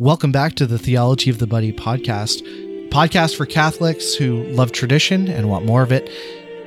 [0.00, 2.42] Welcome back to the Theology of the Buddy podcast,
[2.88, 6.10] podcast for Catholics who love tradition and want more of it.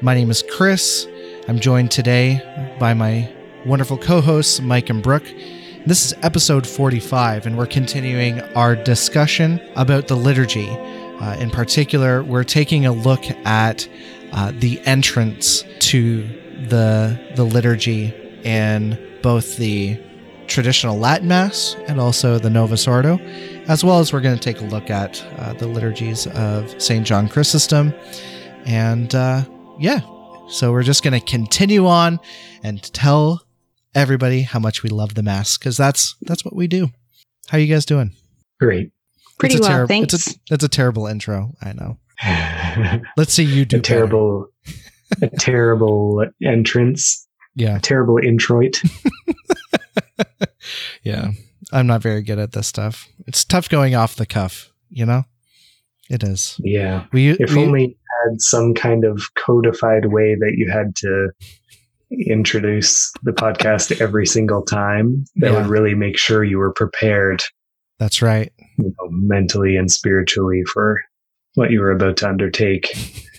[0.01, 1.05] My name is Chris.
[1.49, 2.41] I'm joined today
[2.79, 3.29] by my
[3.65, 5.25] wonderful co-hosts Mike and Brooke.
[5.85, 10.69] This is episode 45, and we're continuing our discussion about the liturgy.
[10.69, 13.89] Uh, in particular, we're taking a look at
[14.31, 16.21] uh, the entrance to
[16.69, 18.13] the the liturgy
[18.45, 19.99] in both the
[20.47, 23.17] traditional Latin Mass and also the Novus Ordo,
[23.67, 27.05] as well as we're going to take a look at uh, the liturgies of St.
[27.05, 27.93] John Chrysostom.
[28.65, 29.45] And uh,
[29.79, 30.01] yeah,
[30.49, 32.19] so we're just going to continue on
[32.63, 33.43] and tell
[33.93, 36.89] everybody how much we love the Mass because that's that's what we do.
[37.49, 38.11] How you guys doing?
[38.59, 38.91] Great.
[39.39, 40.13] Pretty It's a well, terri- thanks.
[40.13, 41.53] It's a, it's a terrible intro.
[41.61, 41.97] I know.
[43.17, 44.47] Let's see you do a terrible,
[45.21, 47.26] a terrible entrance, better.
[47.57, 48.81] Yeah, terrible introit.
[51.03, 51.31] yeah.
[51.73, 53.09] I'm not very good at this stuff.
[53.27, 54.71] It's tough going off the cuff.
[54.89, 55.25] You know,
[56.09, 56.55] it is.
[56.63, 57.05] Yeah.
[57.11, 57.95] We If only you
[58.29, 61.29] had some kind of codified way that you had to
[62.11, 65.57] introduce the podcast every single time, that Yeah.
[65.61, 67.43] would really make sure you were prepared
[67.99, 68.53] that's right.
[68.77, 71.01] you know, mentally and spiritually for
[71.55, 72.95] what you were about to undertake.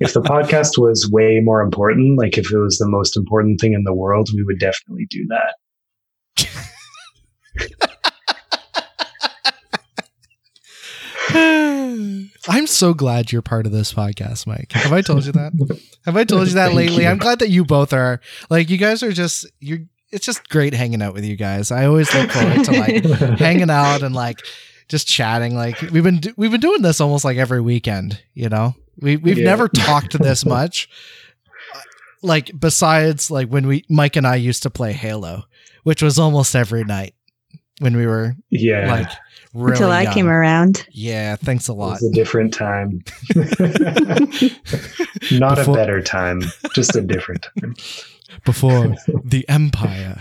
[0.00, 3.72] if the podcast was way more important, like if it was the most important thing
[3.72, 5.54] in the world, we would definitely do that.
[12.48, 14.72] I'm so glad you're part of this podcast, Mike.
[14.72, 15.52] Have I told you that?
[16.06, 17.02] Have I told you that lately?
[17.02, 17.08] you.
[17.08, 18.20] I'm glad that you both are.
[18.48, 19.80] Like, you guys are just you're.
[20.10, 21.70] It's just great hanging out with you guys.
[21.70, 23.04] I always look forward to like
[23.38, 24.38] hanging out and like
[24.88, 25.54] just chatting.
[25.54, 28.22] Like we've been do- we've been doing this almost like every weekend.
[28.32, 29.44] You know, we we've Yeah.
[29.44, 30.88] never talked this much.
[32.20, 35.44] Like besides like when we Mike and I used to play Halo,
[35.84, 37.14] which was almost every night
[37.78, 38.90] when we were yeah.
[38.90, 39.08] like
[39.54, 40.14] really Until I young.
[40.14, 40.84] came around.
[40.90, 42.00] Yeah, thanks a It lot.
[42.00, 43.04] was a different time.
[45.30, 46.42] Not Before- a better time,
[46.74, 47.76] just a different time.
[48.44, 50.20] Before the Empire.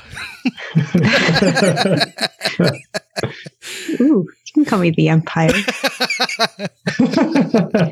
[3.99, 5.49] Ooh, you can call me the Empire.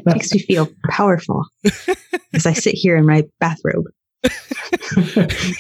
[0.05, 1.45] Makes me feel powerful
[2.33, 3.85] as I sit here in my bathrobe.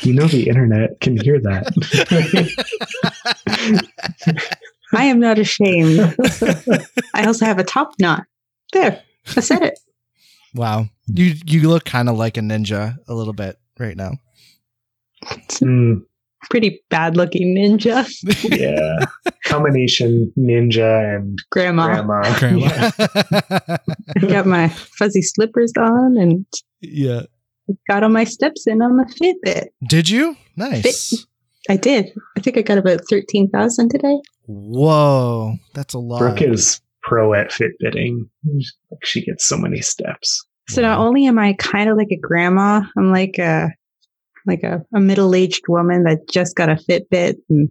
[0.01, 1.67] you know the internet can hear that.
[4.93, 5.99] I am not ashamed.
[7.13, 8.23] I also have a top knot.
[8.73, 9.03] There,
[9.37, 9.77] I said it.
[10.55, 10.87] wow.
[11.05, 14.13] You you look kind of like a ninja a little bit right now.
[15.61, 16.01] Mm,
[16.49, 18.07] Pretty bad looking ninja.
[18.59, 19.05] yeah.
[19.45, 21.87] Combination ninja and Grandma.
[21.87, 22.21] grandma.
[22.39, 22.91] Grandma.
[22.99, 23.77] Yeah.
[24.15, 26.45] I got my fuzzy slippers on and
[26.81, 27.21] yeah.
[27.89, 29.67] got on my steps in on my Fitbit.
[29.87, 30.35] Did you?
[30.55, 31.25] Nice.
[31.69, 32.11] I did.
[32.37, 34.19] I think I got about 13,000 today.
[34.45, 35.55] Whoa.
[35.73, 36.19] That's a lot.
[36.19, 38.29] Brooke is pro at Fitbitting.
[39.03, 40.45] She gets so many steps.
[40.67, 43.69] So not only am I kind of like a grandma, I'm like a
[44.45, 47.69] like a, a middle aged woman that just got a Fitbit and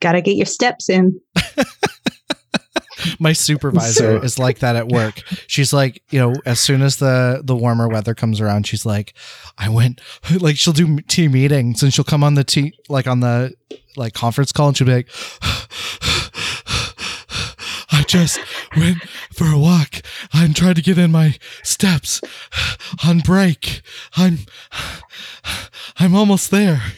[0.00, 1.20] got to get your steps in.
[3.18, 5.22] My supervisor So- is like that at work.
[5.46, 9.14] She's like, you know, as soon as the the warmer weather comes around, she's like,
[9.56, 10.00] I went
[10.40, 13.54] like she'll do team meetings and she'll come on the team like on the
[13.96, 15.08] like conference call and she'll be like
[17.92, 18.38] I just
[18.76, 18.98] went
[19.32, 20.02] for a walk.
[20.32, 22.20] I'm trying to get in my steps
[23.06, 23.82] on break.
[24.16, 24.38] I'm
[25.98, 26.82] I'm almost there.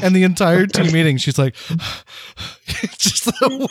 [0.00, 1.56] And the entire team meeting, she's like,
[2.68, 3.68] it's just the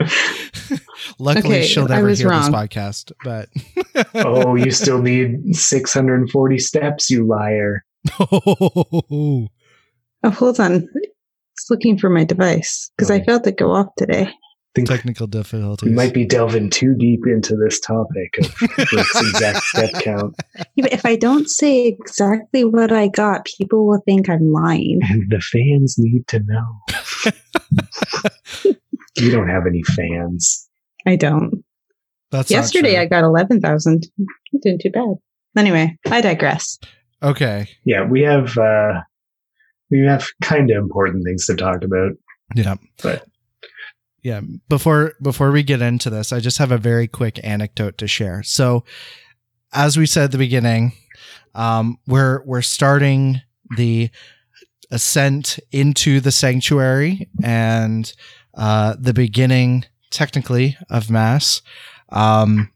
[0.00, 0.80] worst.
[1.18, 2.50] Luckily, Okay, she'll never hear wrong.
[2.50, 3.12] this podcast.
[3.24, 3.48] But
[4.14, 7.84] oh, you still need 640 steps, you liar.
[8.20, 9.48] oh,
[10.22, 10.86] Oh, hold on.
[11.60, 14.32] It's looking for my device because I felt it go off today.
[14.74, 15.92] think technical we difficulties.
[15.92, 18.54] might be delving too deep into this topic of
[18.90, 20.36] Brooke's exact step count.
[20.78, 25.00] If I don't say exactly what I got, people will think I'm lying.
[25.02, 26.80] And the fans need to know.
[29.18, 30.66] you don't have any fans.
[31.06, 31.62] I don't.
[32.30, 32.96] That's Yesterday.
[32.96, 34.06] I got 11,000.
[34.62, 35.16] Didn't too bad.
[35.58, 36.78] Anyway, I digress.
[37.22, 37.68] okay.
[37.84, 39.02] Yeah, we have uh
[39.90, 42.12] we have kind of important things to talk about,
[42.54, 42.76] Yeah.
[43.02, 43.26] but
[44.22, 48.06] yeah before before we get into this i just have a very quick anecdote to
[48.06, 48.42] share.
[48.42, 48.84] So
[49.72, 50.92] as we said at the beginning
[51.54, 53.40] um we're we're starting
[53.78, 54.10] the
[54.90, 58.12] ascent into the sanctuary and
[58.54, 61.62] uh the beginning technically of mass.
[62.10, 62.70] Um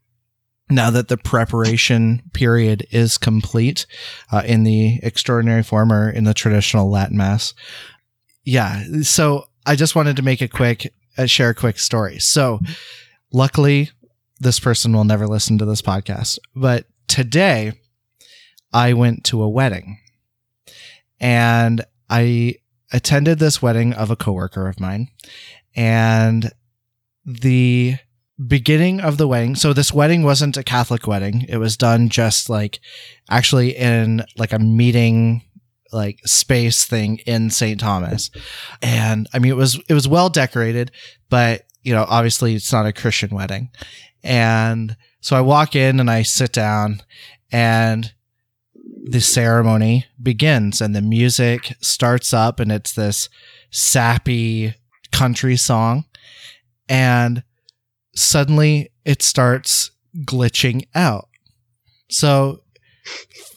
[0.69, 3.85] now that the preparation period is complete
[4.31, 7.53] uh, in the extraordinary form or in the traditional latin mass
[8.45, 8.83] yeah.
[9.01, 12.19] So I just wanted to make a quick, uh, share a quick story.
[12.19, 12.59] So
[13.33, 13.89] luckily,
[14.39, 17.73] this person will never listen to this podcast, but today
[18.71, 19.99] I went to a wedding
[21.19, 22.55] and I
[22.93, 25.07] attended this wedding of a coworker of mine
[25.75, 26.51] and
[27.25, 27.95] the
[28.47, 29.55] beginning of the wedding.
[29.55, 31.45] So this wedding wasn't a catholic wedding.
[31.47, 32.79] It was done just like
[33.29, 35.43] actually in like a meeting
[35.91, 38.29] like space thing in st thomas.
[38.81, 40.91] And i mean it was it was well decorated
[41.29, 43.69] but you know obviously it's not a christian wedding.
[44.23, 47.01] And so i walk in and i sit down
[47.51, 48.13] and
[49.07, 53.29] the ceremony begins and the music starts up and it's this
[53.69, 54.73] sappy
[55.11, 56.05] country song.
[56.89, 57.43] And
[58.15, 59.91] suddenly it starts
[60.23, 61.27] glitching out.
[62.09, 62.61] So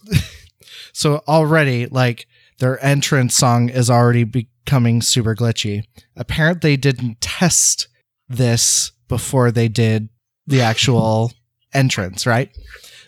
[0.93, 2.27] so already like
[2.59, 5.85] their entrance song is already becoming super glitchy.
[6.17, 7.89] Apparently they didn't test
[8.29, 10.09] this before they did
[10.47, 11.33] the actual
[11.73, 12.51] entrance, right?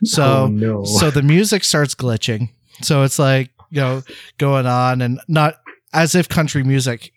[0.04, 0.84] So Oh, no.
[0.84, 2.50] so the music starts glitching.
[2.82, 4.02] So it's like, you know,
[4.38, 5.56] going on and not
[5.92, 7.12] as if country music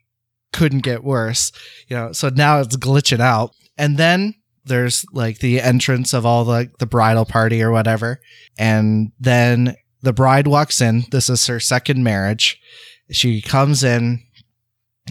[0.52, 1.52] couldn't get worse,
[1.88, 2.12] you know.
[2.12, 3.56] So now it's glitching out.
[3.78, 4.36] And then
[4.66, 8.22] there's like the entrance of all the the bridal party or whatever.
[8.58, 11.06] And then the bride walks in.
[11.12, 12.60] This is her second marriage.
[13.12, 14.24] She comes in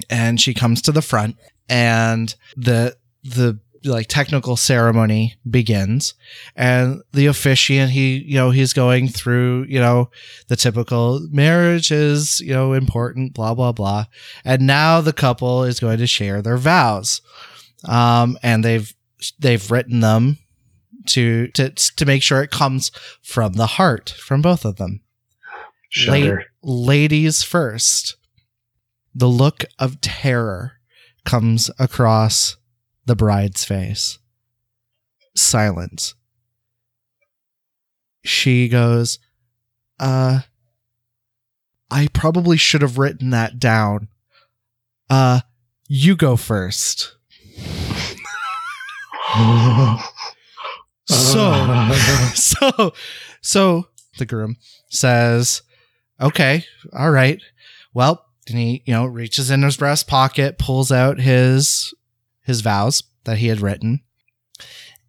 [0.08, 1.36] and she comes to the front
[1.68, 6.14] and the the like technical ceremony begins
[6.54, 10.08] and the officiant he you know he's going through you know
[10.46, 14.04] the typical marriage is you know important blah blah blah
[14.44, 17.20] and now the couple is going to share their vows
[17.88, 18.94] um and they've
[19.38, 20.38] they've written them
[21.06, 22.90] to to to make sure it comes
[23.22, 25.00] from the heart from both of them.
[25.90, 26.44] Shudder.
[26.62, 28.16] ladies first.
[29.14, 30.78] The look of terror
[31.24, 32.56] comes across
[33.04, 34.18] the bride's face.
[35.36, 36.14] Silence.
[38.24, 39.18] She goes
[39.98, 40.40] uh
[41.90, 44.08] i probably should have written that down.
[45.10, 45.40] Uh
[45.88, 47.16] you go first
[51.06, 51.92] so
[52.34, 52.92] so
[53.40, 53.86] so
[54.18, 54.56] the groom
[54.90, 55.62] says
[56.20, 57.40] okay all right.
[57.94, 61.94] Well and he you know reaches in his breast pocket pulls out his
[62.42, 64.00] his vows that he had written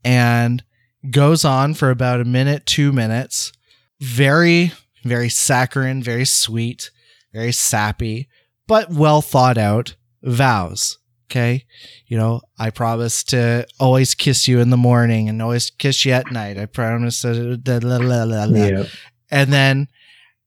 [0.03, 0.63] and
[1.09, 3.51] goes on for about a minute two minutes.
[3.99, 4.71] Very
[5.03, 6.89] very saccharine very sweet
[7.33, 8.27] very sappy
[8.67, 11.65] but well thought out vows okay?
[12.07, 16.13] You know i promise to always kiss you in the morning and always kiss you
[16.13, 16.57] at night.
[16.57, 18.45] I promise to da- la- la.
[18.45, 18.85] yeah.
[19.31, 19.87] and then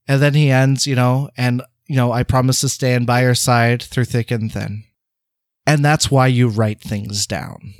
[0.07, 3.35] and then he ends you know and you know i promise to stand by your
[3.35, 4.83] side through thick and thin.
[5.65, 7.73] And that's why you write things down.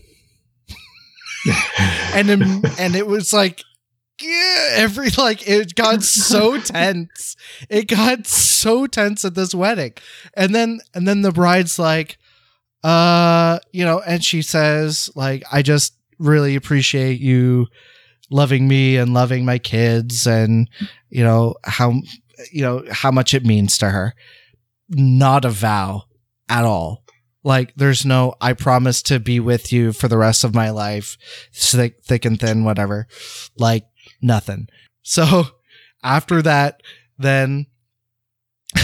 [2.13, 2.41] And then,
[2.79, 3.63] and it was like
[4.21, 7.35] yeah, every like it got so tense.
[7.69, 9.93] It got so tense at this wedding.
[10.33, 12.17] And then and then the bride's like
[12.83, 17.67] uh you know and she says like i just really appreciate you
[18.29, 20.69] loving me and loving my kids and
[21.09, 21.93] you know how
[22.51, 24.13] you know how much it means to her.
[24.89, 26.03] Not a vow
[26.49, 27.03] at all.
[27.43, 31.17] Like there's no i promise to be with you for the rest of my life
[31.53, 33.07] thick thick and thin whatever.
[33.57, 33.85] Like
[34.21, 34.67] nothing.
[35.03, 35.43] So
[36.03, 36.81] after that
[37.17, 37.65] then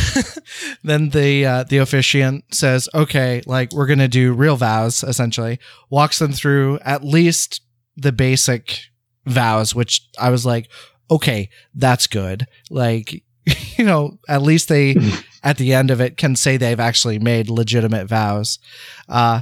[0.84, 5.60] then the uh, the officiant says okay like we're gonna do real vows essentially
[5.90, 7.62] walks them through at least
[7.96, 8.80] the basic
[9.26, 10.70] vows which i was like
[11.14, 12.48] okay that's good.
[12.70, 13.24] Like
[13.78, 14.96] you know at least they
[15.44, 18.60] at the end of it can say they've actually made legitimate vows.
[19.08, 19.42] Uh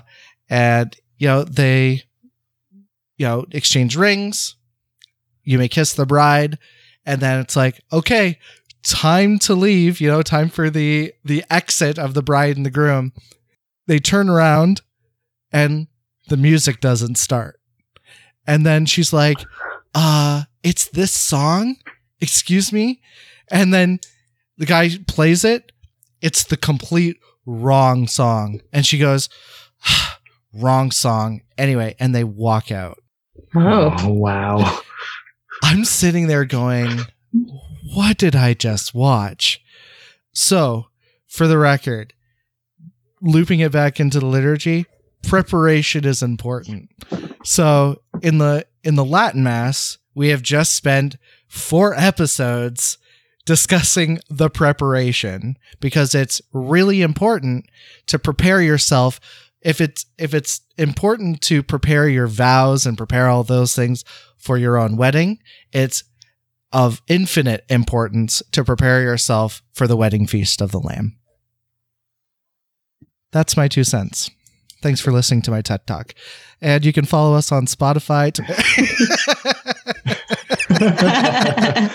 [0.49, 2.03] and you know they
[3.17, 4.55] you know exchange rings
[5.43, 6.57] you may kiss the bride
[7.05, 8.37] and then it's like okay
[8.83, 12.71] time to leave you know time for the the exit of the bride and the
[12.71, 13.13] groom.
[13.87, 14.81] They turn around
[15.51, 15.87] and
[16.29, 17.59] the music doesn't start.
[18.47, 19.39] And then she's like
[19.93, 21.77] uh it's this song?
[22.19, 23.01] Excuse me?
[23.49, 23.99] And then
[24.57, 25.71] the guy plays it.
[26.21, 28.61] It's the complete wrong song.
[28.71, 29.29] And she goes
[30.53, 31.41] wrong song.
[31.57, 32.99] Anyway and they walk out.
[33.55, 33.95] Oh.
[33.99, 34.79] oh wow.
[35.63, 37.01] I'm sitting there going,
[37.93, 39.61] what did I just watch?
[40.33, 40.87] So,
[41.27, 42.13] for the record,
[43.21, 44.85] looping it back into the liturgy,
[45.23, 46.89] preparation is important.
[47.43, 51.17] So, in the in the Latin mass, we have just spent
[51.47, 52.97] four episodes
[53.45, 57.65] discussing the preparation because it's really important
[58.07, 59.19] to prepare yourself
[59.61, 64.03] if it's if it's important to prepare your vows and prepare all those things
[64.37, 65.39] for your own wedding
[65.71, 66.03] it's
[66.73, 71.17] of infinite importance to prepare yourself for the wedding feast of the lamb
[73.31, 74.29] that's my two cents
[74.81, 76.13] thanks for listening to my ted talk
[76.61, 78.43] and you can follow us on spotify to-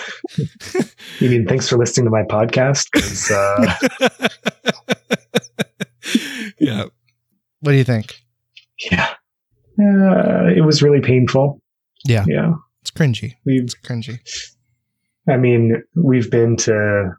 [1.21, 2.89] you mean thanks for listening to my podcast?
[3.31, 3.75] uh,
[6.59, 6.85] yeah.
[7.61, 8.23] What do you think?
[8.91, 9.09] yeah,
[9.81, 11.61] uh, it was really painful.
[12.05, 12.25] Yeah.
[12.29, 12.53] Yeah,
[12.83, 13.35] It's cringy.
[13.45, 13.63] we've.
[13.65, 14.19] It's cringy.
[15.29, 17.11] I mean, we've been to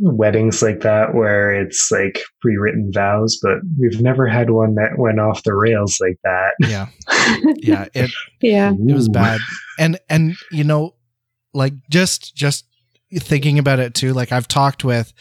[0.00, 5.18] weddings like that where it's like pre-written vows, but we've never had one that went
[5.18, 6.52] off the rails like that.
[6.60, 6.86] Yeah.
[7.56, 7.86] Yeah.
[7.94, 8.10] It
[8.40, 8.72] yeah.
[8.72, 9.40] it was bad.
[9.78, 10.94] And and you know,
[11.52, 12.64] like just just
[13.12, 15.12] thinking about it too, like I've talked with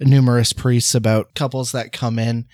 [0.00, 2.46] numerous priests about couples that come in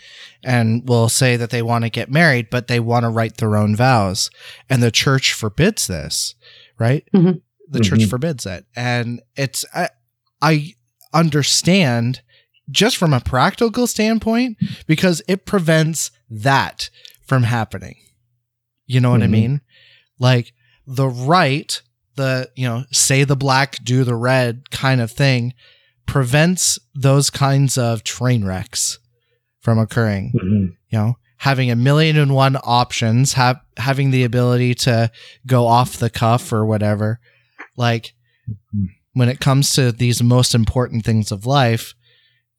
[0.45, 3.57] and will say that they want to get married, but they want to write their
[3.57, 4.31] own vows.
[4.71, 6.35] And the church forbids this,
[6.79, 7.05] right?
[7.15, 7.41] Mhm.
[7.73, 8.11] The church Mhm.
[8.11, 8.65] forbids it.
[8.77, 9.89] And it's, I,
[10.41, 10.75] I
[11.13, 12.21] understand
[12.71, 16.91] just from a practical standpoint because it prevents that
[17.27, 17.97] from happening.
[18.87, 19.31] You know what I Mhm.
[19.31, 19.61] mean?
[20.19, 20.53] Like
[20.87, 21.81] the right,
[22.17, 25.55] the, you know, say the black, do the red kind of thing
[26.07, 28.99] prevents those kinds of train wrecks
[29.61, 30.33] from occurring.
[30.35, 30.77] Mhm.
[30.91, 35.11] You know, having a million and one options, have having the ability to
[35.47, 37.19] go off the cuff or whatever.
[37.77, 38.15] Like
[38.49, 38.87] Mhm.
[39.15, 41.95] when it comes to these most important things of life,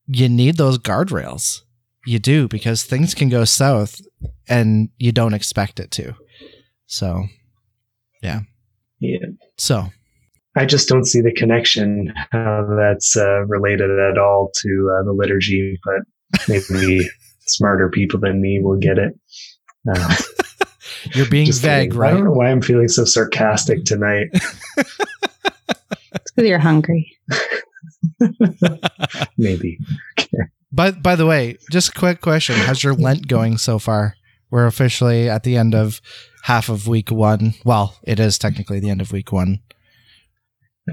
[0.08, 1.62] you need those guardrails.
[2.06, 4.02] You do because things can go south
[4.50, 6.16] and you don't expect it to.
[6.86, 7.26] So,
[8.22, 8.42] Yeah.
[9.00, 9.20] Yeah.
[9.58, 9.90] so
[10.56, 15.12] I just don't see the connection how that's uh, related at all to uh, the
[15.14, 16.02] liturgy, but
[16.48, 17.10] maybe
[17.48, 19.14] smarter people than me will get it.
[21.14, 21.98] You're being just vague, kidding.
[21.98, 22.12] I right?
[22.12, 24.30] don't know why I'm feeling so sarcastic tonight.
[26.36, 27.16] Because you're hungry.
[29.38, 29.80] maybe.
[30.72, 34.16] But by the way, just a quick question: How's your Lent going so far?
[34.50, 36.02] We're officially at the end of
[36.44, 37.54] half of week one.
[37.66, 39.60] Well, it is technically the end of week one.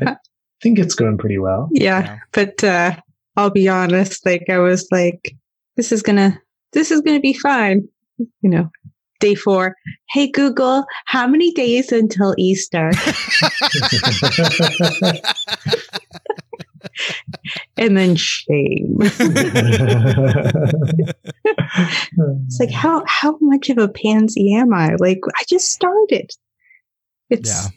[0.07, 0.17] I
[0.62, 1.69] think it's going pretty well.
[1.73, 2.00] Yeah.
[2.02, 2.19] Yeah.
[2.33, 2.97] But uh
[3.37, 5.35] I'll be honest, like I was like,
[5.76, 6.40] this is gonna
[6.73, 7.88] this is gonna be fine.
[8.19, 8.71] You know.
[9.20, 9.76] Day four.
[10.08, 12.90] Hey Google, how many days until Easter?
[17.76, 18.98] And then shame.
[19.00, 19.20] It's
[22.60, 24.96] like how how much of a pansy am I?
[24.98, 26.30] Like I just started.
[27.28, 27.68] It's Yeah.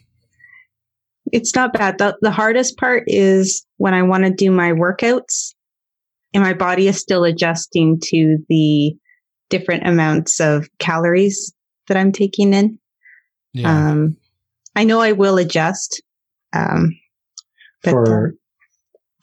[1.32, 1.98] it's not bad.
[1.98, 5.54] The the hardest part is when I want to do my workouts
[6.32, 8.96] and my body is still adjusting to the
[9.50, 11.52] different amounts of calories
[11.88, 12.78] that I'm taking in.
[13.52, 13.90] yeah.
[13.90, 14.16] Um
[14.76, 16.02] I know I will adjust.
[16.52, 16.96] Um
[17.82, 18.34] but, uh, for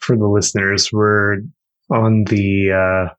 [0.00, 1.38] for the listeners, we're
[1.90, 2.70] on the
[3.10, 3.14] uh,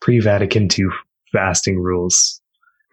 [0.00, 0.86] pre-Vatican II
[1.32, 2.40] fasting rules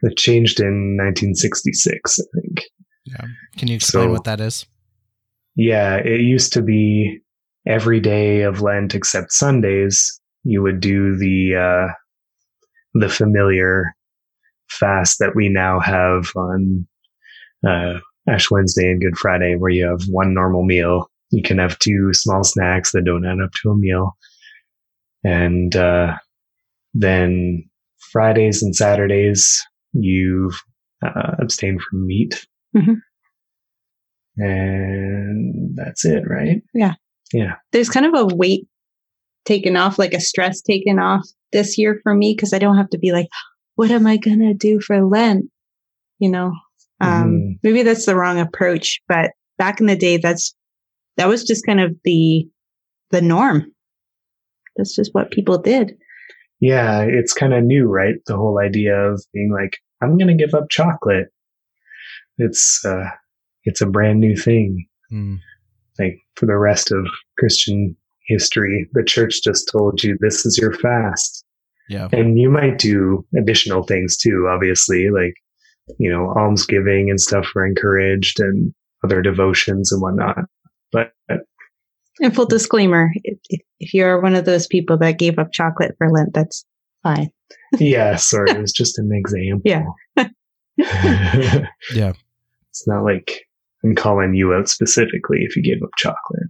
[0.02, 2.62] that changed in 1966, I think.
[3.06, 3.26] yeah.
[3.58, 4.66] Can you explain so- what that is?
[5.56, 7.20] Yeah, it used to be
[7.68, 10.20] every day of Lent except Sundays.
[10.44, 11.94] You would do the uh,
[12.94, 13.96] the familiar
[14.70, 16.88] fast that we now have on
[17.68, 21.10] uh, Ash Wednesday and Good Friday, where you have one normal meal.
[21.32, 24.16] You can have two small snacks that don't add up to a meal,
[25.24, 26.16] and uh,
[26.94, 27.70] then
[28.12, 30.52] Fridays and Saturdays you
[31.06, 32.46] uh, abstain from meat.
[32.76, 32.98] Mhm.
[34.38, 36.62] And that's it, right?
[36.74, 36.96] Yeah.
[37.32, 37.56] Yeah.
[37.72, 38.68] There's kind of a weight
[39.46, 42.90] taken off, like a stress taken off this year for me because I don't have
[42.90, 43.28] to be like,
[43.76, 45.46] what am I gonna do for Lent?
[46.20, 46.54] You know,
[47.00, 47.60] um, Mhm.
[47.64, 50.54] maybe that's the wrong approach, but back in the day, that's
[51.18, 52.48] that was just kind of the
[53.12, 53.72] the norm.
[54.76, 55.96] That's just what people did.
[56.60, 58.16] Yeah, it's kind of new, right?
[58.26, 61.28] The whole idea of being like, I'm going to give up chocolate.
[62.38, 63.10] It's, uh,
[63.66, 64.88] it's a brand new thing.
[65.12, 65.38] Mm.
[66.00, 67.06] Like for the rest of
[67.38, 67.96] Christian
[68.26, 71.44] history, the church just told you this is your fast.
[71.90, 72.08] Yeah.
[72.12, 75.34] And you might do additional things too, obviously, like,
[76.00, 80.38] you know, almsgiving and stuff are encouraged and other devotions and whatnot.
[80.92, 81.12] But
[82.22, 85.96] And full disclaimer: if, if, if you're one of those people that gave up chocolate
[85.98, 86.66] for Lent, that's
[87.04, 87.30] fine.
[87.80, 89.62] yeah, sorry, it was just an example.
[89.66, 89.86] Yeah.
[91.94, 92.14] Yeah.
[92.70, 93.44] It's not like
[93.84, 96.50] I'm calling you out specifically if you gave up chocolate.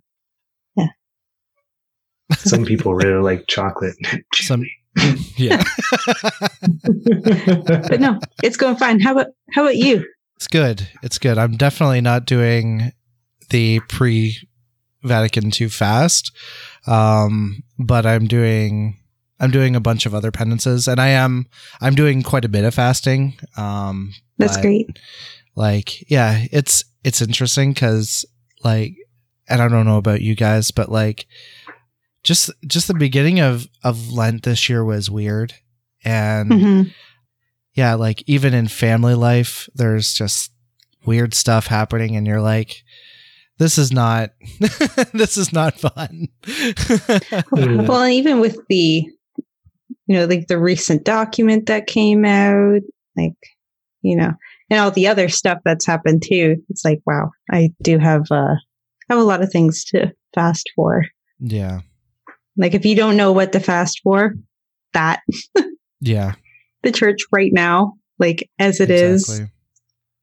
[2.33, 2.49] Yeah.
[2.49, 3.95] Some people really like chocolate.
[4.35, 4.65] Some,
[5.37, 5.63] yeah.
[7.65, 8.99] But no, it's going fine.
[8.99, 10.05] How about how about you?
[10.35, 10.87] It's good.
[11.01, 11.37] It's good.
[11.37, 12.91] I'm definitely not doing
[13.49, 14.37] the pre
[15.03, 16.31] Vatican II fast.
[16.87, 18.99] Um, but I'm doing
[19.39, 21.47] I'm doing a bunch of other penances and I am
[21.81, 23.35] I'm doing quite a bit of fasting.
[23.57, 24.99] Um That's great.
[25.55, 28.25] Like, yeah, it's it's interesting cuz
[28.63, 28.95] like
[29.47, 31.25] and I don't know about you guys, but like
[32.23, 35.53] just just the beginning of of Lent this year was weird.
[36.05, 36.93] And Mhm.
[37.73, 40.51] yeah, like even in family life, there's just
[41.05, 42.83] weird stuff happening, and you're like,
[43.57, 44.31] this is not,
[45.13, 46.27] this is not fun.
[46.43, 47.87] Mm.
[47.87, 49.05] Well, and even with the,
[50.07, 52.81] you know, like the recent document that came out,
[53.15, 53.33] like,
[54.01, 54.33] you know,
[54.69, 56.57] and all the other stuff that's happened too.
[56.69, 58.55] It's like, wow, I do have uh
[59.09, 61.05] have a lot of things to fast for.
[61.39, 61.81] yeah,
[62.57, 64.35] Like, if you don't know what to fast for,
[64.93, 65.21] that
[66.01, 66.33] yeah,
[66.83, 69.51] the church right now, like as it is, exactly.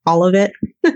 [0.06, 0.52] all of it.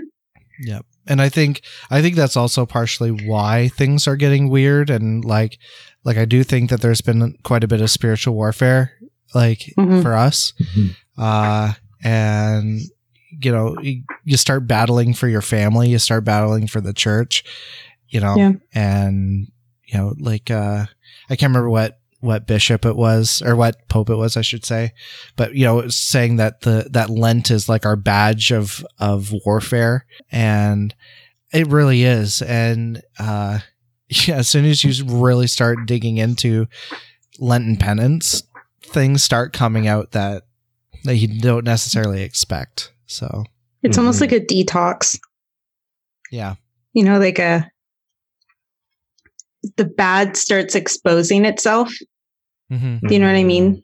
[0.61, 0.85] Yep.
[1.07, 1.61] And I think
[1.91, 5.59] I think that's also partially why things are getting weird and like
[6.05, 8.93] like I do think that there's been quite a bit of spiritual warfare
[9.33, 10.01] like Mhm.
[10.01, 10.53] for us.
[10.73, 10.95] Mhm.
[11.17, 11.73] Uh
[12.05, 12.79] and
[13.43, 17.43] you know, you, you start battling for your family, you start battling for the church,
[18.07, 18.53] you know, Yeah.
[18.73, 19.47] and
[19.87, 20.85] you know, like uh
[21.29, 24.65] I can't remember what what bishop it was or what pope it was, I should
[24.65, 24.93] say.
[25.35, 30.05] But you know, saying that the that Lent is like our badge of of warfare
[30.31, 30.93] and
[31.53, 32.41] it really is.
[32.41, 33.59] And uh
[34.09, 36.67] yeah, as soon as you really start digging into
[37.39, 38.43] Lenten penance,
[38.83, 40.43] things start coming out that
[41.03, 42.91] that you don't necessarily expect.
[43.05, 43.43] So
[43.83, 44.21] It's almost Mhm.
[44.21, 45.19] like a detox.
[46.31, 46.55] yeah.
[46.93, 47.69] You know, like a
[49.77, 51.91] the bad starts exposing itself.
[52.71, 53.07] Mm-hmm.
[53.07, 53.83] Do you know what I mean?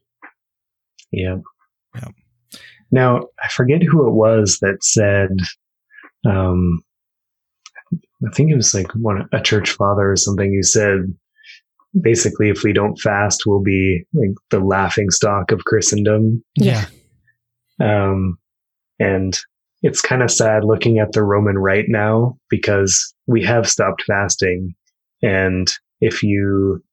[1.12, 1.38] Yeah.
[1.96, 2.08] Yeah.
[2.92, 5.30] Now, I forget who it was that said,
[6.26, 6.84] um,
[7.94, 11.14] I think it was like one, a church father or something who said,
[12.00, 16.44] basically, if we don't fast, we'll be like the laughing stock of Christendom.
[16.56, 16.86] Yeah.
[17.80, 18.38] Um,
[19.00, 19.38] and
[19.82, 24.76] it's kind of sad looking at the Roman Rite now because we have stopped fasting.
[25.22, 25.68] And
[26.00, 26.84] if you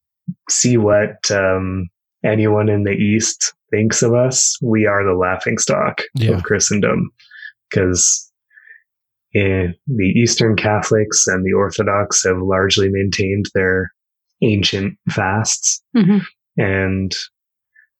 [0.49, 1.87] see what um,
[2.23, 6.31] anyone in the East thinks of us, we are the laughing stock Yeah.
[6.31, 7.11] of Christendom
[7.69, 8.25] because
[9.33, 9.73] the
[10.15, 13.91] Eastern Catholics and the Orthodox have largely maintained their
[14.41, 15.83] ancient fasts.
[15.95, 16.21] Mhm.
[16.57, 17.11] And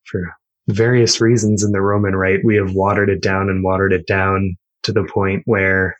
[0.04, 0.32] for
[0.68, 4.56] various reasons in the Roman Rite, we have watered it down and watered it down
[4.82, 5.96] to the point where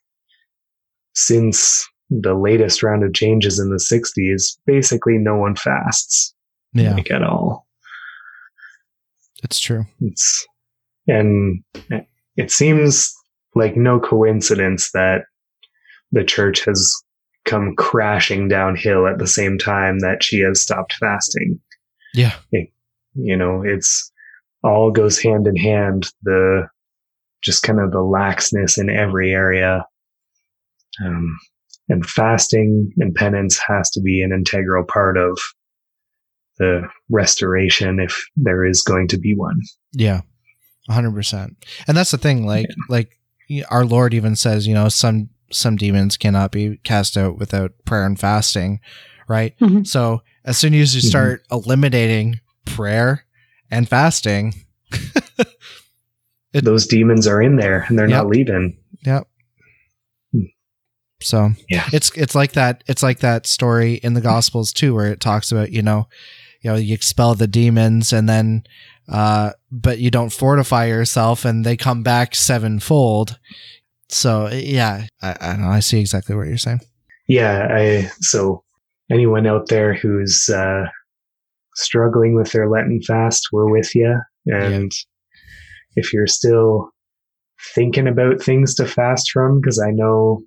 [1.15, 6.35] since the latest round of changes in the 60s, basically no one fasts
[6.75, 6.95] Yeah.
[6.95, 7.67] like at all.
[9.43, 9.85] It's true.
[10.01, 10.47] It's
[11.07, 11.63] and
[12.37, 13.13] it seems
[13.55, 15.23] like no coincidence that
[16.13, 16.95] the church has
[17.47, 21.59] come crashing downhill at the same time that she has stopped fasting.
[22.13, 22.35] Yeah.
[23.15, 24.13] You know, it's
[24.63, 26.09] all goes hand in hand.
[26.23, 26.69] The
[27.43, 29.87] just kind of the laxness in every area.
[31.05, 31.39] Um,
[31.91, 35.39] and fasting and penance has to be an integral part of
[36.59, 39.61] the restoration if there is going to be one.
[39.93, 40.21] Yeah.
[40.89, 41.57] hundred percent.
[41.87, 43.19] And that's the thing, like like
[43.71, 48.05] our Lord even says, you know, some some demons cannot be cast out without prayer
[48.07, 48.81] and fasting,
[49.29, 49.55] right?
[49.61, 49.87] Mhm.
[49.87, 51.09] So as soon as you Mhm.
[51.09, 53.25] start eliminating prayer
[53.71, 54.55] and fasting,
[56.53, 58.17] It- Those demons are in there and they're Yep.
[58.17, 58.77] not leaving.
[59.07, 59.29] Yep.
[61.23, 61.87] So Yeah.
[61.93, 65.53] it's it's like that it's like that story in the Gospels too, where it talks
[65.53, 66.09] about you know,
[66.63, 68.65] you know, you expel the demons and then,
[69.09, 73.39] uh, but you don't fortify yourself and they come back sevenfold.
[74.09, 75.69] So yeah, I, I don't know.
[75.71, 76.81] I see exactly what you're saying.
[77.29, 78.65] Yeah, I so
[79.11, 80.85] anyone out there who's uh
[81.77, 84.19] struggling with their Lenten fast, we're with you.
[84.47, 84.91] And
[85.97, 86.91] if you're still
[87.75, 90.43] thinking about things to fast from, because I know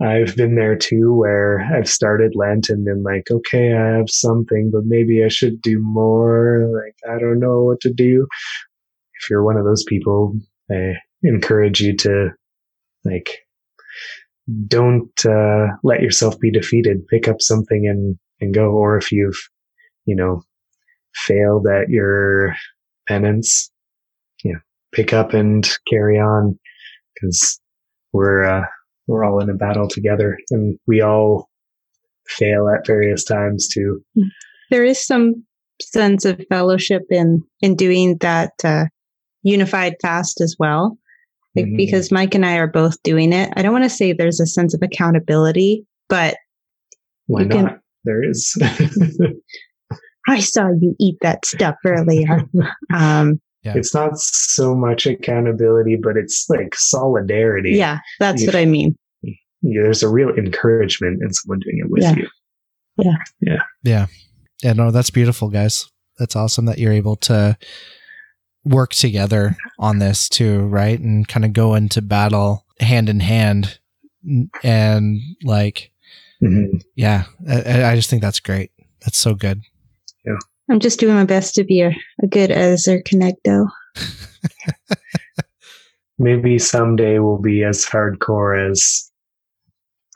[0.00, 4.70] I've been there too, where I've started Lent and been like, okay, I have something,
[4.72, 6.70] but maybe I should do more.
[6.70, 8.26] Like, I don't know what to do.
[9.20, 10.34] If you're one of those people,
[10.70, 12.30] I encourage you to
[13.04, 13.38] like
[14.68, 17.06] don't uh, let yourself be defeated.
[17.08, 18.70] Pick up something and and go.
[18.70, 19.38] Or if you've
[20.04, 20.42] you know
[21.14, 22.54] failed at your
[23.08, 23.70] penance,
[24.44, 24.60] you know,
[24.92, 26.58] pick up and carry on
[27.14, 27.60] because
[28.12, 28.64] we're uh,
[29.06, 31.48] we're all in a battle together, and we all
[32.28, 34.02] fail at various times too.
[34.70, 35.44] There is some
[35.80, 38.86] sense of fellowship in in doing that uh,
[39.42, 40.98] unified fast as well.
[41.54, 41.76] Like, Mhm.
[41.76, 43.50] Because Mike and I are both doing it.
[43.56, 46.36] I don't want to say there's a sense of accountability, but
[47.26, 47.78] Why You can- not?
[48.04, 48.54] There is.
[50.28, 52.40] I saw you eat that stuff earlier.
[52.94, 53.40] um,
[53.74, 57.72] it's not so much accountability, but it's like solidarity.
[57.72, 58.48] yeah, that's Yeah.
[58.48, 58.96] what I mean.
[59.62, 62.14] Yeah, there's a real encouragement in someone doing it with Yeah.
[62.16, 62.28] you.
[62.98, 63.62] Yeah, Yeah.
[63.82, 64.06] Yeah.
[64.62, 64.72] Yeah.
[64.74, 65.86] no, that's beautiful, guys.
[66.18, 67.58] That's awesome that you're able to
[68.64, 70.98] work together on this too, right?
[70.98, 73.78] And kind of go into battle hand in hand.
[74.62, 75.90] And like,
[76.42, 76.82] Mhm.
[76.94, 78.70] yeah, I, I just think that's great.
[79.04, 79.62] That's so good.
[80.68, 83.66] I'm just doing my best to be a, a good ezer kenegdo.
[86.18, 89.10] Maybe someday we'll be as hardcore as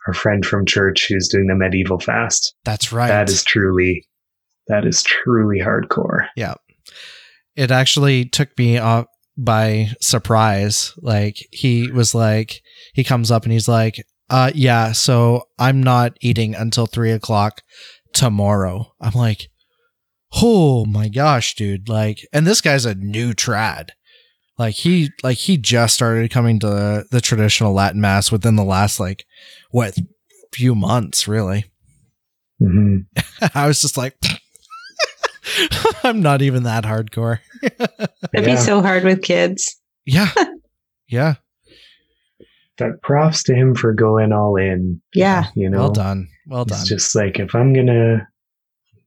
[0.07, 2.55] our friend from church who's doing the medieval fast.
[2.65, 3.07] That's right.
[3.07, 4.07] That is truly,
[4.67, 6.27] that is truly hardcore.
[6.35, 6.55] Yeah.
[7.55, 9.05] It actually took me off
[9.37, 10.93] by surprise.
[10.97, 12.61] Like he was like,
[12.93, 17.61] he comes up and he's like, uh, yeah, so I'm not eating until three o'clock
[18.13, 18.93] tomorrow.
[18.99, 19.50] I'm like,
[20.33, 21.89] oh my gosh, dude.
[21.89, 23.89] Like, and this guy's a new trad.
[24.57, 28.63] Like he, like he just started coming to the, the traditional Latin mass within the
[28.63, 29.25] last like,
[29.71, 29.97] what,
[30.53, 31.65] few months, really.
[32.59, 32.97] hmm
[33.55, 34.15] I was just like,
[36.03, 37.39] I'm not even that hardcore.
[37.61, 39.79] That'd be so hard with kids.
[40.05, 40.29] Yeah.
[41.07, 41.35] yeah.
[42.77, 45.01] That props to him for going all in.
[45.13, 45.45] Yeah.
[45.55, 46.29] You know, Well done.
[46.47, 46.79] Well done.
[46.79, 48.27] It's just like if I'm gonna,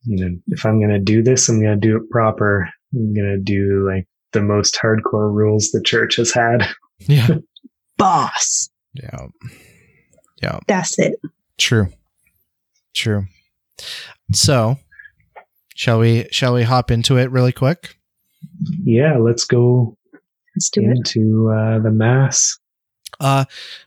[0.04, 2.68] you know, if I'm gonna do this, I'm gonna do it proper.
[2.94, 6.66] I'm gonna do like the most hardcore rules the church has had.
[7.00, 7.28] yeah.
[7.98, 8.68] Boss.
[8.94, 9.26] Yeah.
[10.42, 10.58] Yeah.
[10.66, 11.14] That's it.
[11.58, 11.88] True.
[12.94, 13.26] True.
[14.32, 14.78] So,
[15.74, 17.96] shall we shall we hop into it really quick?
[18.84, 19.96] Yeah, let's go
[20.54, 20.96] Let's do it.
[20.98, 22.58] into uh, the mass.
[23.20, 23.44] Uh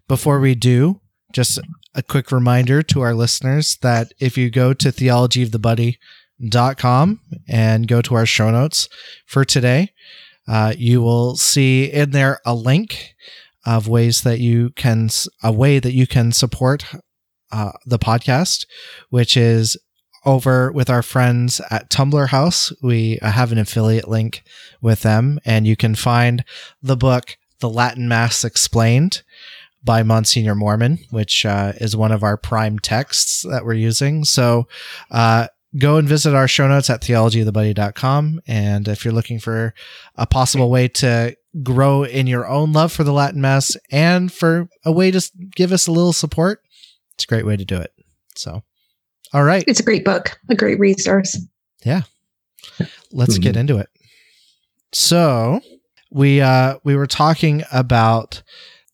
[0.07, 0.99] before we do,
[1.33, 1.59] just
[1.95, 8.15] a quick reminder to our listeners that if you go to theologyofthebuddy.com and go to
[8.15, 8.89] our show notes
[9.25, 9.93] for today,
[10.47, 13.15] uh, you will see in there a link
[13.65, 15.09] of ways that you can
[15.43, 16.85] a way that you can support
[17.51, 18.65] uh, the podcast,
[19.09, 19.77] which is
[20.25, 22.71] over with our friends at Tumblar House.
[22.81, 24.43] We uh, have an affiliate link
[24.81, 26.45] with them, and you can find
[26.81, 29.23] the book "The Latin Mass Explained"
[29.87, 34.23] by Monsignor Moorman, which uh, is one of our prime texts that we're using.
[34.23, 34.67] So.
[35.09, 35.47] Uh,
[35.77, 38.39] Go and visit our show notes at theologyofthebuddy.com.
[38.47, 39.73] And if you're looking for
[40.15, 44.69] a possible way to grow in your own love for the Latin Mass and for
[44.85, 46.61] a way to give us a little support,
[47.13, 47.91] it's a great way to do it.
[48.33, 48.63] So,
[49.33, 51.37] all right, It's a great book, a great resource.
[51.83, 52.03] Yeah.
[53.11, 53.89] Let's get into it.
[54.93, 55.59] So,
[56.09, 58.41] we uh we were talking about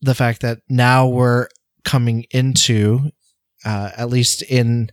[0.03, 1.47] the fact that now we're
[1.83, 3.11] coming into
[3.65, 4.89] uh at least in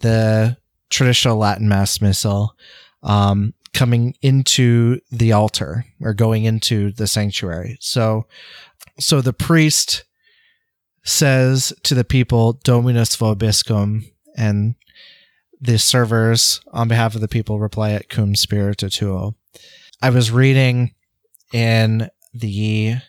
[0.00, 0.56] the
[0.90, 2.54] traditional Latin mass missal
[3.02, 7.76] um coming into the altar or going into the sanctuary.
[7.80, 8.26] So
[8.98, 10.04] so the priest
[11.04, 14.04] says to the people Dominus vobiscum
[14.36, 14.74] and
[15.60, 19.34] the servers on behalf of the people reply et cum spiritu tuo.
[20.00, 20.94] I was reading
[21.52, 23.00] in the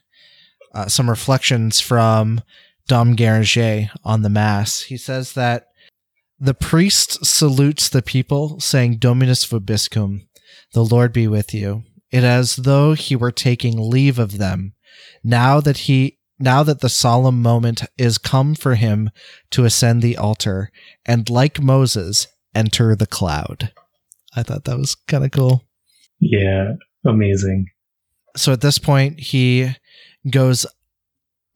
[0.73, 2.41] uh, some reflections from
[2.87, 4.81] Dom Guéranger on the mass.
[4.81, 5.67] He says that
[6.39, 10.27] the priest salutes the people, saying Dominus vobiscum,
[10.73, 11.83] the Lord be with you.
[12.11, 14.73] It as though he were taking leave of them.
[15.23, 19.09] Now that he now that the solemn moment is come for him
[19.51, 20.71] to ascend the altar,
[21.05, 23.73] and like Moses, enter the cloud.
[24.35, 25.65] I thought that was kind of cool.
[26.19, 26.73] Yeah,
[27.05, 27.65] amazing.
[28.37, 29.75] So at this point, he
[30.29, 30.65] goes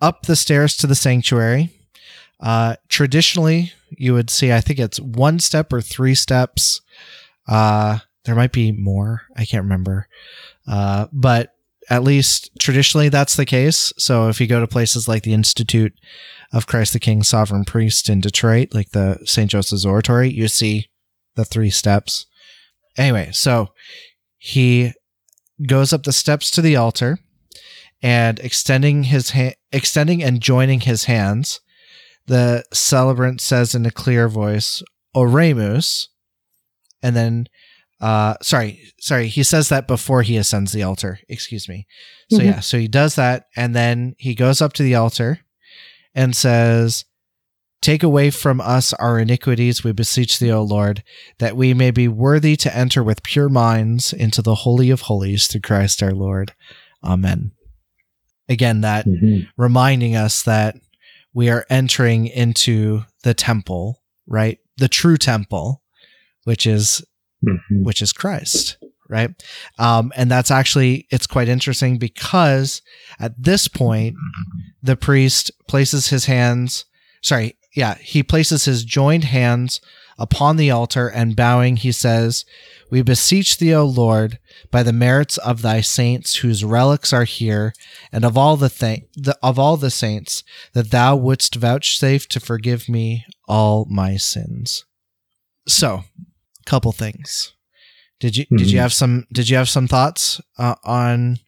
[0.01, 1.69] up the stairs to the sanctuary.
[2.39, 6.81] Uh, traditionally, you would see, I think it's one step or three steps.
[7.47, 9.23] Uh, there might be more.
[9.35, 10.07] I can't remember.
[10.67, 11.53] Uh, but
[11.89, 13.93] at least traditionally, that's the case.
[13.97, 15.93] So if you go to places like the Institute
[16.51, 19.49] of Christ the King Sovereign Priest in Detroit, like the St.
[19.49, 20.89] Joseph's Oratory, you see
[21.35, 22.25] the three steps.
[22.97, 23.69] Anyway, so
[24.37, 24.93] he
[25.65, 27.17] goes up the steps to the altar
[28.03, 31.61] and extending his ha- extending and joining his hands
[32.27, 34.83] the celebrant says in a clear voice
[35.15, 36.07] oremus
[37.01, 37.47] and then
[38.01, 41.87] uh sorry sorry he says that before he ascends the altar excuse me
[42.29, 42.45] so Mhm.
[42.45, 45.39] yeah so he does that and then he goes up to the altar
[46.13, 47.05] and says
[47.81, 51.03] Take away from us our iniquities, we beseech thee, O Lord,
[51.39, 55.47] that we may be worthy to enter with pure minds into the Holy of Holies
[55.47, 56.53] through Christ our Lord.
[57.03, 57.51] Amen.
[58.49, 59.47] Again, that Mhm.
[59.57, 60.75] reminding us that
[61.33, 64.59] we are entering into the temple, right?
[64.77, 65.81] The true temple,
[66.43, 67.01] which is
[67.43, 67.83] Mhm.
[67.83, 68.77] which is Christ,
[69.09, 69.31] right?
[69.79, 72.81] Um, and that's actually it's quite interesting because
[73.19, 74.15] at this point,
[74.81, 76.85] the priest places his hands.
[77.21, 79.81] Sorry, yeah, he places his joined hands
[80.19, 82.45] upon the altar and bowing, he says,
[82.89, 84.39] "We beseech thee, O Lord,
[84.71, 87.73] by the merits of thy saints whose relics are here,
[88.11, 90.43] and of all the, th- the of all the saints,
[90.73, 94.85] that thou wouldst vouchsafe to forgive me all my sins."
[95.67, 96.03] So,
[96.65, 97.53] couple things.
[98.19, 98.81] Did you did you Mhm.
[98.81, 101.39] have some did you have some thoughts uh, on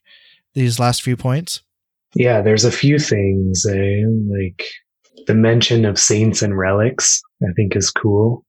[0.54, 1.62] these last few points?
[2.16, 4.04] Yeah, there's a few things, eh?
[4.30, 4.64] like
[5.28, 8.46] the mention of saints and relics, I think is cool.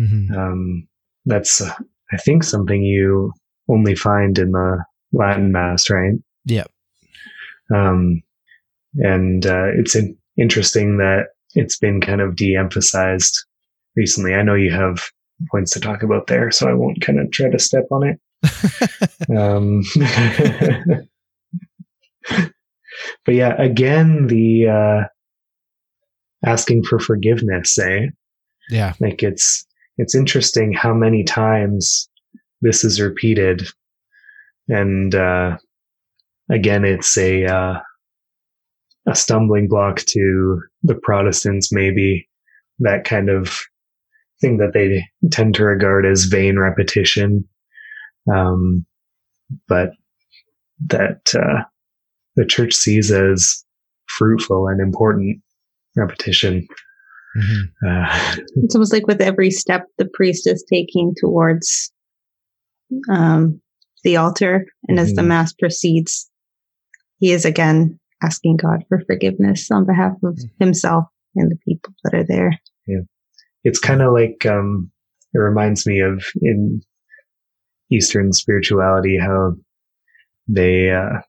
[0.00, 0.32] Mm-hmm.
[0.36, 0.88] Um,
[1.24, 1.72] that's, uh,
[2.12, 3.32] I think, something you
[3.68, 6.14] only find in the Latin Mass, right?
[6.44, 6.64] Yeah.
[7.74, 8.22] Um,
[8.96, 13.44] and uh, it's in- interesting that it's been kind of de emphasized
[13.96, 14.34] recently.
[14.34, 15.10] I know you have
[15.50, 18.20] points to talk about there, so I won't kind of try to step on it.
[19.36, 19.82] Um,
[23.24, 25.04] but yeah, again, the uh,
[26.48, 28.06] asking for forgiveness, eh?
[28.70, 28.94] yeah.
[29.00, 29.66] Like it's
[29.98, 32.08] it's interesting how many times
[32.60, 33.66] this is repeated,
[34.68, 35.58] and uh,
[36.50, 37.80] again, it's a uh,
[39.06, 42.28] a stumbling block to the Protestants, maybe.
[42.80, 43.58] That kind of
[44.40, 47.44] thing that they tend to regard as vain repetition,
[48.32, 48.86] um,
[49.66, 49.90] but
[50.86, 51.64] that uh,
[52.36, 53.64] the church sees as
[54.06, 55.42] fruitful and important
[55.96, 56.68] repetition.
[57.36, 57.62] Mhm.
[57.86, 61.92] Uh, It's almost like with every step the priest is taking towards
[63.10, 63.60] um,
[64.04, 65.26] the altar, and as the Mhm.
[65.28, 66.30] mass proceeds,
[67.18, 71.04] he is again asking God for forgiveness on behalf of himself
[71.36, 72.52] and the people that are there.
[73.64, 74.90] it's kind of like um,
[75.34, 76.80] it reminds me of in
[77.90, 79.54] Eastern spirituality how
[80.46, 81.20] they uh,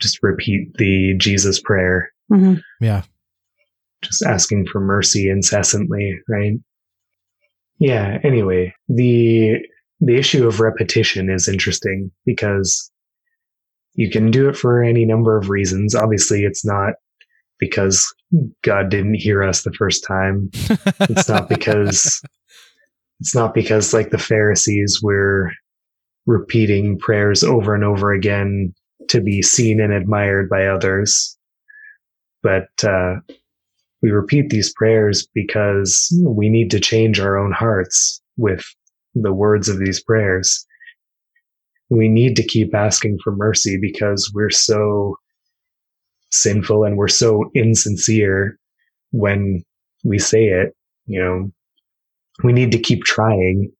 [0.00, 2.60] just repeat the Jesus prayer, Mhm.
[2.80, 3.02] Yeah.
[4.02, 6.54] Just asking for mercy incessantly, right?
[7.78, 8.18] Yeah.
[8.24, 9.56] Anyway, the
[10.00, 12.90] the issue of repetition is interesting because
[13.94, 15.94] you can do it for any number of reasons.
[15.94, 16.94] Obviously, it's not
[17.58, 18.06] because
[18.62, 20.50] God didn't hear us the first time.
[21.00, 22.22] It's not because
[23.20, 25.50] it's not because like the Pharisees were
[26.26, 28.72] repeating prayers over and over again
[29.08, 31.36] to be seen and admired by others.
[32.42, 33.16] But uh,
[34.02, 38.64] we repeat these prayers because we need to change our own hearts with
[39.14, 40.64] the words of these prayers.
[41.90, 45.16] We need to keep asking for mercy because we're so
[46.30, 48.58] sinful and we're so insincere
[49.10, 49.62] when
[50.04, 50.74] we say it.
[51.06, 51.52] You know,
[52.44, 53.72] we need to keep trying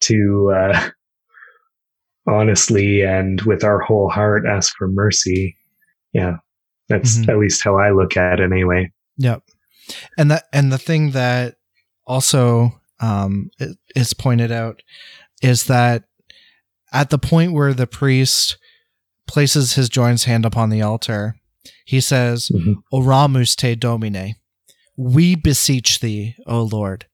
[0.00, 0.88] to uh,
[2.26, 5.56] honestly and with our whole heart ask for mercy.
[6.12, 6.36] Yeah,
[6.88, 7.28] that's Mhm.
[7.28, 8.90] at least how I look at it anyway.
[9.18, 9.42] Yep.
[10.18, 11.56] And that and the thing that
[12.06, 13.50] also um
[13.94, 14.82] is pointed out
[15.42, 16.04] is that
[16.92, 18.56] at the point where the priest
[19.26, 21.36] places his joined hand upon the altar,
[21.84, 22.76] he says, Mhm.
[22.92, 24.36] Oramus te domine.
[24.96, 27.06] We beseech thee, O Lord.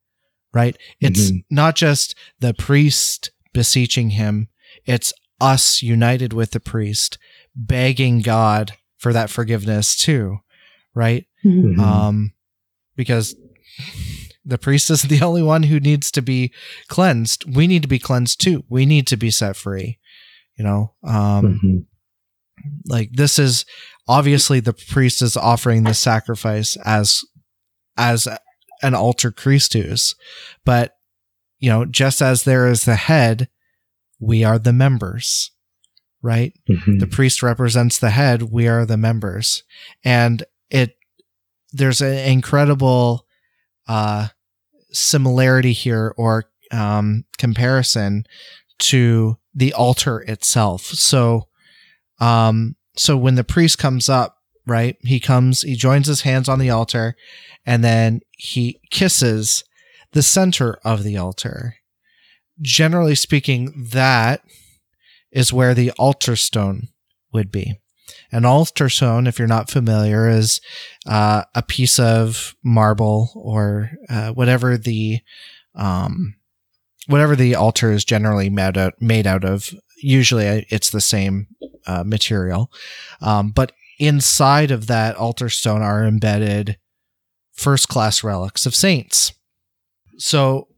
[0.53, 0.77] Right?
[1.01, 1.45] It's Mhm.
[1.51, 4.49] not just the priest beseeching him,
[4.87, 7.19] it's us united with the priest
[7.57, 10.38] begging God for that forgiveness too.
[10.94, 11.26] Right?
[11.44, 11.74] Mhm.
[11.76, 11.78] Mhm.
[11.78, 12.33] um,
[12.96, 13.35] because
[14.44, 16.52] the priest isn't the only one who needs to be
[16.88, 17.44] cleansed.
[17.57, 18.64] We need to be cleansed too.
[18.68, 19.98] We need to be set free.
[20.59, 21.87] You know, um, Mhm.
[22.87, 23.64] like this is
[24.07, 27.20] obviously the priest is offering the sacrifice as
[27.96, 28.26] as
[28.83, 30.14] an alter Christus,
[30.64, 30.96] but
[31.59, 33.48] you know, just as there is the head,
[34.20, 35.50] we are the members,
[36.22, 36.52] right?
[36.68, 36.98] Mhm.
[37.00, 39.62] the priest represents the head we are the members
[40.05, 40.97] and it
[41.73, 43.27] there's an incredible
[43.87, 44.29] uh
[44.91, 48.25] similarity here or um comparison
[48.79, 51.49] to the altar itself so
[52.21, 56.59] um so when the priest comes up right he comes he joins his hands on
[56.59, 57.15] the altar
[57.65, 59.63] and then he kisses
[60.13, 61.77] the center of the altar
[62.61, 64.43] generally speaking that
[65.33, 66.89] is where the altar stone
[67.33, 67.81] would be.
[68.33, 70.61] An altar stone, if you're not familiar, is
[71.07, 75.21] uh, a piece of marble or uh, whatever the
[75.75, 76.35] um,
[77.07, 79.75] whatever the altar is generally made out, made out of.
[80.03, 81.47] Usually, uh, it's the same
[81.87, 82.73] uh, material,
[83.21, 86.79] um, but inside of that altar stone are embedded
[87.53, 89.33] first class relics of saints.
[90.18, 90.68] So,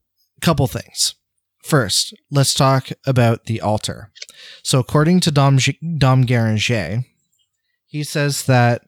[0.40, 1.14] couple things.
[1.62, 4.10] First, let's talk about the altar.
[4.62, 5.58] So, according to Dom,
[5.96, 7.04] Dom Guéranger,
[7.94, 8.82] he says that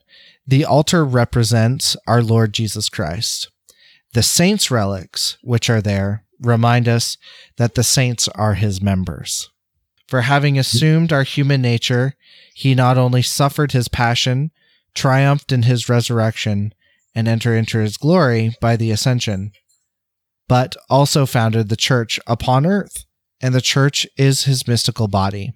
[0.44, 3.52] the altar represents our Lord Jesus Christ.
[4.14, 7.16] The saints' relics, which are there, remind us
[7.56, 9.48] that the saints are his members.
[10.08, 12.14] For having assumed our human nature,
[12.52, 14.50] he not only suffered his passion,
[14.92, 16.74] triumphed in his resurrection,
[17.14, 19.52] and entered into his glory by the ascension,
[20.48, 23.04] but also founded the church upon earth,
[23.40, 25.52] and the church is his mystical body.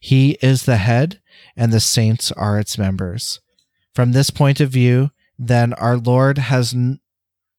[0.00, 1.20] He is the head,
[1.58, 3.40] and the saints are its members.
[3.94, 7.00] From this point of view, then, our Lord has n-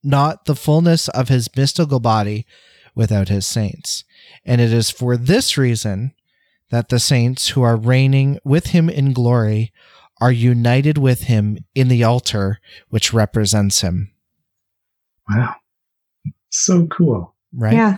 [0.04, 2.48] not the fullness of his mystical body
[2.96, 4.04] without his saints.
[4.44, 6.14] And it is for this reason
[6.72, 9.72] that the saints who are reigning with him in glory
[10.20, 12.60] are united with him in the altar
[12.90, 14.12] which represents him.
[15.30, 15.56] Wow
[16.50, 17.34] so cool.
[17.54, 17.74] Right?
[17.74, 17.98] Yeah.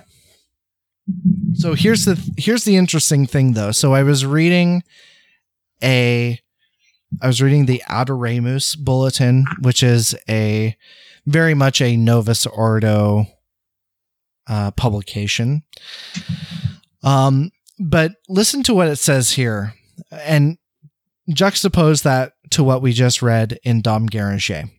[1.53, 3.71] So here's the here's the interesting thing though.
[3.71, 4.83] So I was reading
[5.83, 6.39] a
[7.21, 10.75] I was reading the Adoremus bulletin, which is a
[11.25, 13.25] very much a Novus Ordo
[14.47, 15.63] uh, publication.
[17.03, 19.73] Um, but listen to what it says here,
[20.11, 20.57] and
[21.29, 24.69] juxtapose that to what we just read in Dom Guéranger.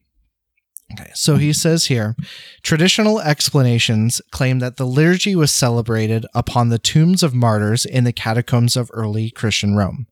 [0.92, 2.14] Okay, so he says here
[2.62, 8.12] traditional explanations claim that the liturgy was celebrated upon the tombs of martyrs in the
[8.12, 10.06] catacombs of early Christian Rome.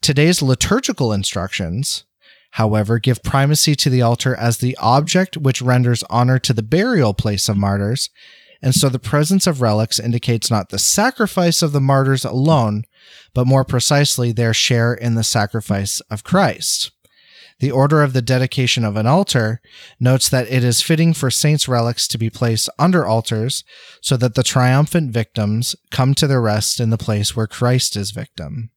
[0.00, 2.04] Today's liturgical instructions,
[2.52, 7.14] however, give primacy to the altar as the object which renders honor to the burial
[7.14, 8.10] place of martyrs,
[8.62, 12.82] and so the presence of relics indicates not the sacrifice of the martyrs alone,
[13.32, 16.90] but more precisely their share in the sacrifice of Christ.
[17.58, 19.62] The order of the dedication of an altar
[19.98, 23.64] notes that it is fitting for saints' relics to be placed under altars
[24.02, 28.10] so that the triumphant victims come to their rest in the place where Christ is
[28.10, 28.70] victim.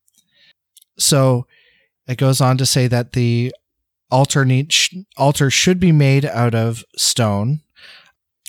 [0.98, 1.46] So
[2.08, 3.54] it goes on to say that the
[4.10, 7.62] altar need, sh- altar should be made out of stone,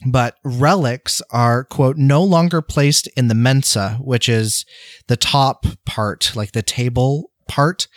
[0.06, 4.64] but relics are quote no longer placed in the mensa, which is
[5.08, 7.88] the top part, like the table part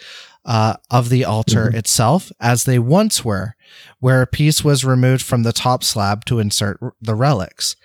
[0.46, 1.78] uh, of the altar mm-hmm.
[1.78, 3.56] itself as they once were,
[4.00, 7.76] where a piece was removed from the top slab to insert the relics.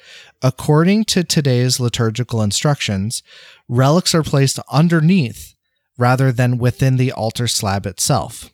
[0.42, 3.22] According to today's liturgical instructions,
[3.68, 5.54] relics are placed underneath
[5.96, 8.50] rather than within the altar slab itself.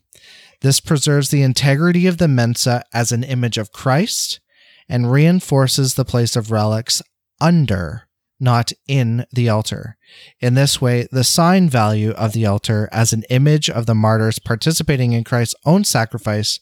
[0.60, 4.40] This preserves the integrity of the mensa as an image of Christ
[4.88, 7.02] and reinforces the place of relics
[7.40, 8.08] under
[8.44, 9.96] not in the altar.
[10.38, 14.38] In this way, the sign value of the altar as an image of the martyrs
[14.38, 16.60] participating in Christ's own sacrifice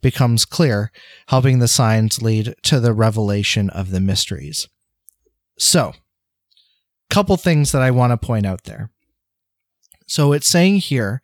[0.00, 0.92] becomes clear,
[1.28, 4.68] helping the signs lead to the revelation of the mysteries.
[5.58, 5.94] So,
[7.10, 8.90] couple things that I want to point out there.
[10.06, 11.20] So it's saying here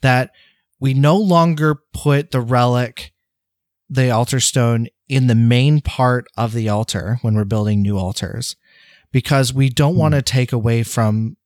[0.00, 0.30] that
[0.78, 3.12] we no longer put the relic,
[3.88, 8.56] the altar stone, in the main part of the altar when we're building new altars
[9.12, 10.24] because we don't want to hmm.
[10.24, 11.36] take away from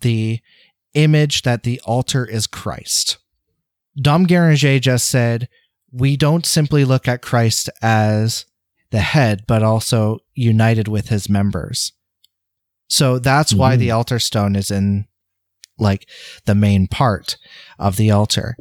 [0.00, 0.40] the
[0.92, 3.18] image that the altar is Christ.
[4.00, 5.48] Dom Guéranger just said,
[5.90, 8.44] we don't simply look at Christ as
[8.90, 11.92] the head, but also united with his members.
[12.88, 13.60] So that's mm-hmm.
[13.60, 13.96] why the hmm.
[13.96, 15.06] altar stone is in
[15.78, 16.08] like
[16.44, 17.36] the main part
[17.78, 18.56] of the altar.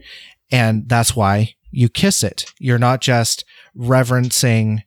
[0.52, 2.45] And that's why you kiss it.
[2.60, 3.45] You're not just
[3.76, 4.84] reverencing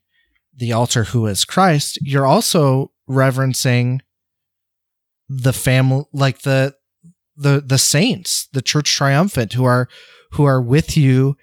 [0.56, 4.03] the altar who is Christ, you're also reverencing
[5.29, 6.75] the family like the
[7.37, 9.88] the the saints the church triumphant who are
[10.33, 11.37] who are with you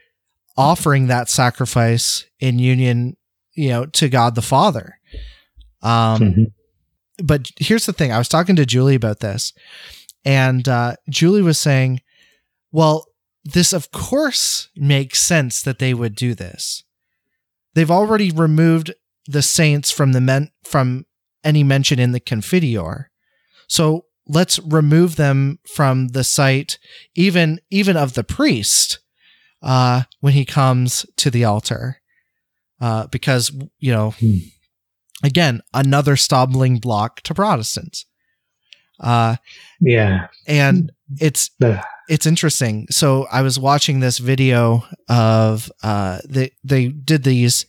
[0.58, 3.15] offering that sacrifice in union
[3.56, 4.97] you know to god the father.
[5.82, 6.43] Um mm-hmm.
[7.24, 8.11] but here's the thing.
[8.11, 9.53] I was talking to julie about this
[10.26, 12.01] and uh julie was saying
[12.72, 13.05] well
[13.43, 16.84] this of course makes sense that they would do this.
[17.74, 18.93] They've already removed
[19.28, 21.05] the saints from the men from
[21.43, 23.05] any mention in the Confiteor.
[23.67, 26.77] So let's remove them from the site,
[27.15, 28.99] even even of the priest,
[29.61, 32.01] uh, when he comes to the altar,
[32.81, 34.37] uh, because you know, hmm.
[35.23, 38.05] again, another stumbling block to Protestants.
[38.99, 39.35] Uh,
[39.81, 41.49] yeah, and it's
[42.09, 42.87] it's interesting.
[42.89, 47.65] So I was watching this video of uh they they did these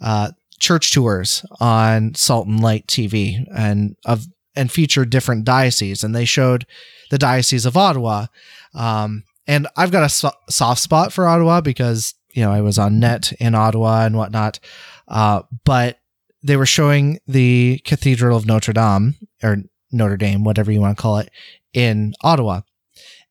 [0.00, 0.32] uh
[0.64, 6.24] church tours on Salt and Light TV and of and featured different dioceses and they
[6.24, 6.64] showed
[7.10, 8.26] the diocese of Ottawa.
[8.74, 12.78] Um and I've got a so- soft spot for Ottawa because you know I was
[12.78, 14.58] on net in Ottawa and whatnot.
[15.06, 15.98] Uh but
[16.42, 19.58] they were showing the Cathedral of Notre Dame or
[19.92, 21.30] Notre Dame, whatever you want to call it,
[21.74, 22.62] in Ottawa.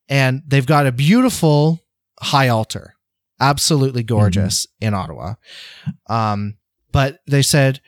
[0.07, 1.79] And they've got a beautiful
[2.19, 2.93] high altar,
[3.39, 5.35] absolutely gorgeous in Ottawa.
[6.07, 6.57] Um,
[6.93, 7.81] but they said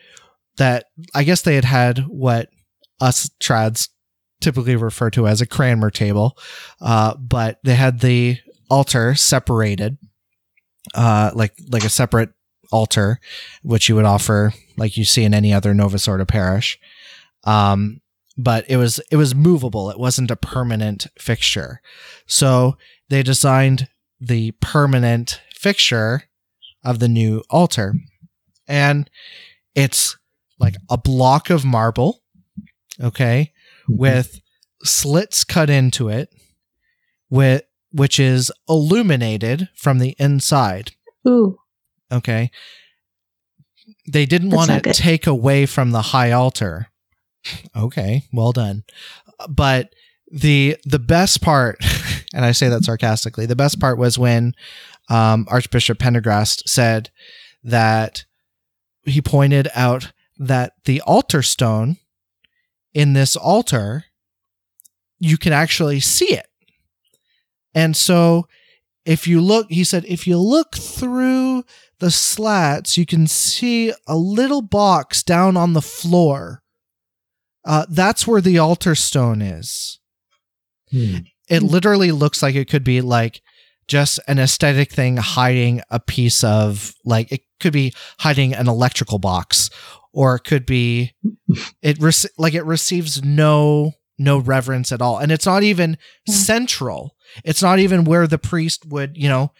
[0.58, 2.50] that I guess they had had what
[3.00, 3.88] us trads
[4.42, 6.36] typically refer to as a Cranmer table,
[6.82, 8.38] uh, but they had the
[8.68, 9.96] altar separated,
[10.94, 12.30] uh, like like a separate
[12.70, 13.20] altar,
[13.62, 16.78] which you would offer like you see in any other Novus Ordo parish.
[17.44, 18.00] Um,
[18.36, 19.90] but it was it was movable.
[19.90, 21.80] It wasn't a permanent fixture.
[22.26, 22.76] So
[23.08, 23.88] they designed
[24.20, 26.24] the permanent fixture
[26.84, 27.94] of the new altar.
[28.68, 29.08] And
[29.74, 30.16] it's
[30.58, 32.22] like a block of marble,
[33.02, 33.52] okay,
[33.88, 34.40] with
[34.82, 36.32] slits cut into it
[37.30, 37.62] with
[37.92, 40.92] which is illuminated from the inside.
[41.26, 41.58] Ooh.
[42.12, 42.50] Okay.
[44.06, 46.88] They didn't That's want to take away from the high altar.
[47.74, 48.84] Okay, well done.
[49.48, 49.94] But
[50.30, 51.78] the the best part,
[52.34, 54.54] and I say that sarcastically, the best part was when
[55.08, 57.10] um, Archbishop Prendergast said
[57.64, 58.24] that
[59.06, 61.96] he pointed out that the altar stone
[62.92, 64.04] in this altar,
[65.18, 66.46] you can actually see it.
[67.74, 68.46] And so
[69.04, 71.64] if you look, he said, if you look through
[72.00, 76.62] the slats, you can see a little box down on the floor.
[77.64, 80.00] Uh, that's where the altar stone is.
[80.90, 81.18] Hmm.
[81.48, 83.40] It literally looks like it could be like
[83.86, 89.18] just an aesthetic thing hiding a piece of like it could be hiding an electrical
[89.18, 89.70] box
[90.12, 91.14] or it could be
[91.82, 95.18] it rec- like it receives no no reverence at all.
[95.18, 96.34] And it's not even Yeah.
[96.34, 97.16] central.
[97.44, 99.52] It's not even where the priest would you know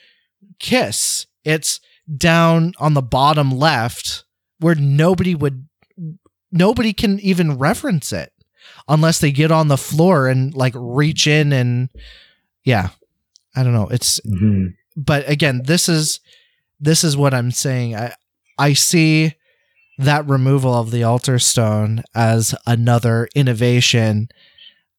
[0.59, 1.27] kiss.
[1.45, 1.81] It's
[2.17, 4.25] down on the bottom left
[4.61, 5.67] where nobody would
[6.53, 8.33] nobody can even reference it
[8.89, 11.89] unless they get on the floor and like reach in and
[12.65, 12.91] yeah.
[13.55, 13.89] I don't know.
[13.89, 14.75] It's Mhm.
[14.97, 16.21] but again this is
[16.81, 17.95] this is what i'm saying.
[17.95, 18.15] I
[18.59, 19.35] i see
[19.99, 24.29] that removal of the altar stone as another innovation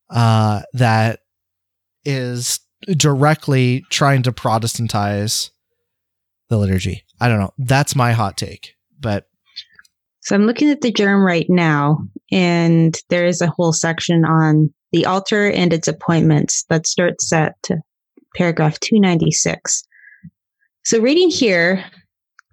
[0.09, 1.19] uh that
[2.05, 2.59] is
[2.95, 5.49] directly trying to protestantize
[6.49, 7.03] the liturgy.
[7.19, 7.53] I don't know.
[7.57, 9.27] That's my hot take but
[10.21, 11.99] So I'm looking at the GIRM right now,
[12.31, 17.55] and there is a whole section on the altar and its appointments that starts at
[18.35, 19.83] paragraph 296.
[20.87, 21.83] So reading here,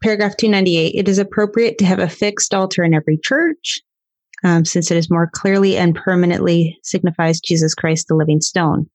[0.03, 3.81] paragraph 298, it is appropriate to have a fixed altar in every church,
[4.43, 8.91] um, since it is more clearly and permanently signifies Jesus Christ, the living stone.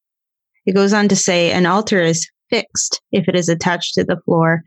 [0.65, 4.19] It goes on to say an altar is fixed if it is attached to the
[4.25, 4.63] floor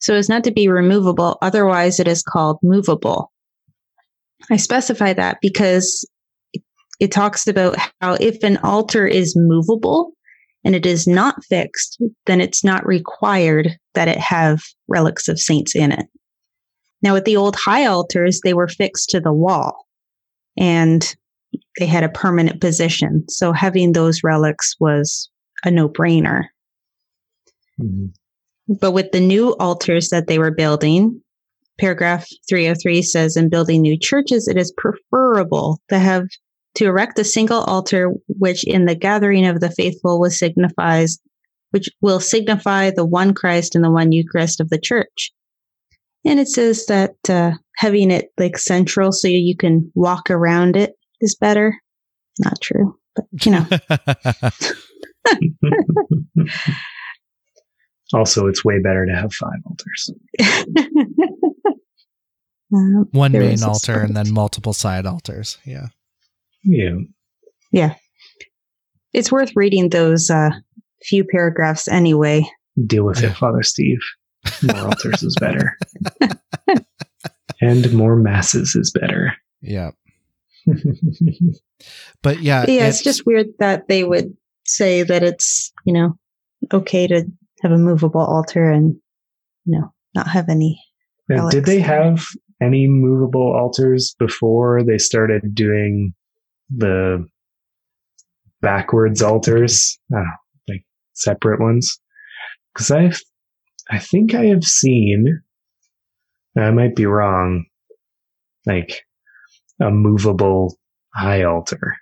[0.00, 3.32] so as not to be removable, otherwise it is called movable.
[4.50, 6.06] I specify that because
[6.52, 6.62] it,
[7.00, 10.12] it talks about how if an altar is movable
[10.64, 15.74] and it is not fixed, then it's not required that it have relics of saints
[15.74, 16.06] in it.
[17.02, 19.86] Now, with the old high altars, they were fixed to the wall
[20.58, 21.14] and
[21.78, 23.24] they had a permanent position.
[23.28, 25.30] So having those relics was
[25.64, 26.44] a no brainer.
[27.80, 28.12] Mhm.
[28.68, 31.20] But with the new altars that they were building,
[31.78, 36.26] paragraph 303 says in building new churches, it is preferable to have
[36.76, 41.18] to erect a single altar, which in the gathering of the faithful was signifies,
[41.70, 45.32] which will signify the one Christ and the one Eucharist of the church.
[46.24, 50.92] And it says that uh, having it like central so you can walk around it
[51.20, 51.74] is better.
[52.38, 53.66] Not true, but you know.
[58.14, 60.10] also, it's way better to have five altars.
[62.72, 65.88] Um, one main altar and then multiple side altars yeah
[66.62, 66.96] Yeah.
[67.72, 67.94] Yeah.
[69.12, 70.50] It's worth reading those uh,
[71.02, 72.48] few paragraphs anyway.
[72.86, 73.98] Deal with it, Father Steve.
[74.62, 75.76] More altars is better.
[77.60, 79.34] and more masses is better.
[79.60, 79.90] yeah
[82.22, 84.34] but yeah yeah, it's just weird that they would
[84.66, 86.16] say that it's, you know,
[86.72, 87.24] okay to
[87.62, 88.94] have a movable altar and,
[89.64, 90.80] you know, not have any.
[91.28, 91.66] Did relics.
[91.66, 92.26] they have
[92.60, 96.12] any movable altars before they started doing
[96.74, 97.26] the
[98.60, 99.98] backwards altars?
[100.08, 100.24] Know,
[100.68, 102.00] like separate ones.
[102.72, 103.12] Because I,
[103.90, 105.42] I think I have seen,
[106.56, 107.64] I might be wrong,
[108.66, 109.02] like
[109.80, 110.76] a movable
[111.14, 111.96] high altar.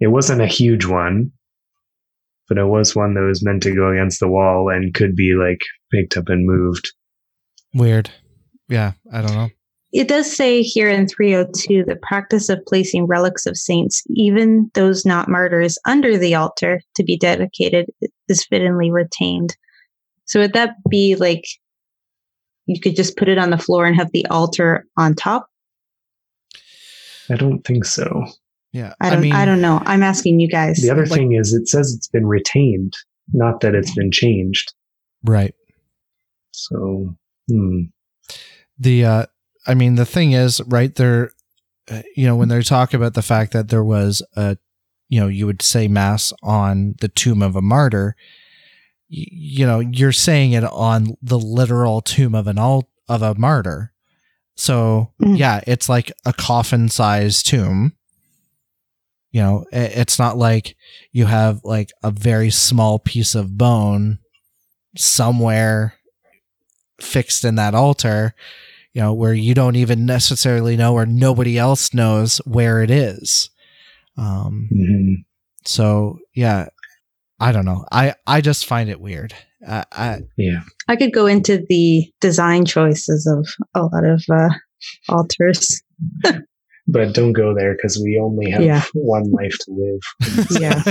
[0.00, 1.30] It wasn't a huge one,
[2.48, 5.34] but it was one that was meant to go against the wall and could be
[5.34, 5.60] like
[5.92, 6.92] picked up and moved.
[7.74, 8.10] Weird.
[8.68, 9.50] Yeah, I don't know.
[9.92, 15.04] It does say here in 302 the practice of placing relics of saints, even those
[15.04, 17.90] not martyrs, under the altar to be dedicated
[18.28, 19.56] is fittingly retained.
[20.24, 21.44] So would that be like
[22.66, 25.48] you could just put it on the floor and have the altar on top?
[27.28, 28.24] I don't think so.
[28.72, 28.94] Yeah.
[29.00, 29.82] I don't I, mean, I don't know.
[29.84, 30.80] I'm asking you guys.
[30.80, 32.94] The other like, thing is it says it's been retained,
[33.32, 34.72] not that it's been changed.
[35.22, 35.54] Right.
[36.52, 37.14] So,
[37.48, 37.82] hmm.
[38.78, 39.26] The uh
[39.66, 41.32] I mean, the thing is, right there,
[41.90, 44.56] uh, you know, when they talk about the fact that there was a,
[45.08, 48.16] you know, you would say mass on the tomb of a martyr,
[49.08, 53.92] you know, you're saying it on the literal tomb of an all of a martyr.
[54.56, 55.36] So mm.
[55.36, 57.92] yeah, it's like a coffin sized tomb.
[59.32, 60.76] You know, it's not like
[61.10, 64.18] you have like a very small piece of bone
[64.96, 65.94] somewhere
[67.00, 68.34] fixed in that altar
[68.92, 73.50] you know, where you don't even necessarily know or nobody else knows where it is.
[74.18, 75.14] Um, mm-hmm.
[75.64, 76.66] so yeah,
[77.40, 77.86] I don't know.
[77.90, 79.34] I, I just find it weird.
[79.66, 84.50] I, I, yeah, I could go into the design choices of a lot of, uh,
[85.08, 85.82] altars.
[86.86, 88.82] but don't go there because we only have yeah.
[88.92, 90.46] one life to live.
[90.60, 90.82] yeah.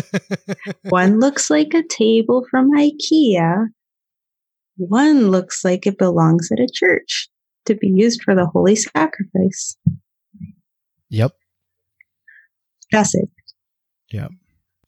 [0.90, 3.68] one looks like a table from IKEA.
[4.78, 7.30] One looks like it belongs at a church
[7.66, 9.78] to be used for the holy sacrifice.
[11.10, 11.32] Yep.
[12.92, 13.30] That's it.
[14.12, 14.32] Yep.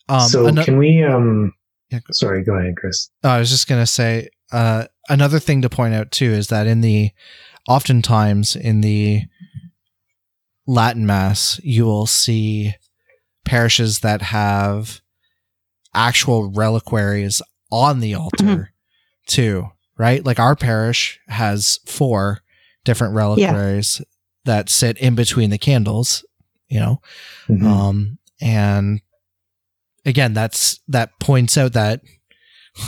[0.10, 1.04] Um, so an- can we?
[1.04, 1.54] Um,
[1.90, 3.10] yeah, go- sorry, go ahead, Chris.
[3.24, 6.68] Oh, I was just gonna say uh, another thing to point out too is that
[6.68, 7.12] in the
[7.68, 9.24] oftentimes in the
[10.66, 12.76] Latin Mass, you will see
[13.46, 15.02] parishes that have
[15.94, 18.62] actual reliquaries on the altar mm-hmm.
[19.28, 20.26] too, right?
[20.26, 22.43] Like our parish has four
[22.86, 24.06] different reliquaries yeah.
[24.46, 26.26] that sit in between the candles,
[26.68, 27.02] you know.
[27.48, 27.66] Mm-hmm.
[27.66, 29.02] Um and
[30.06, 32.02] again, that's that points out that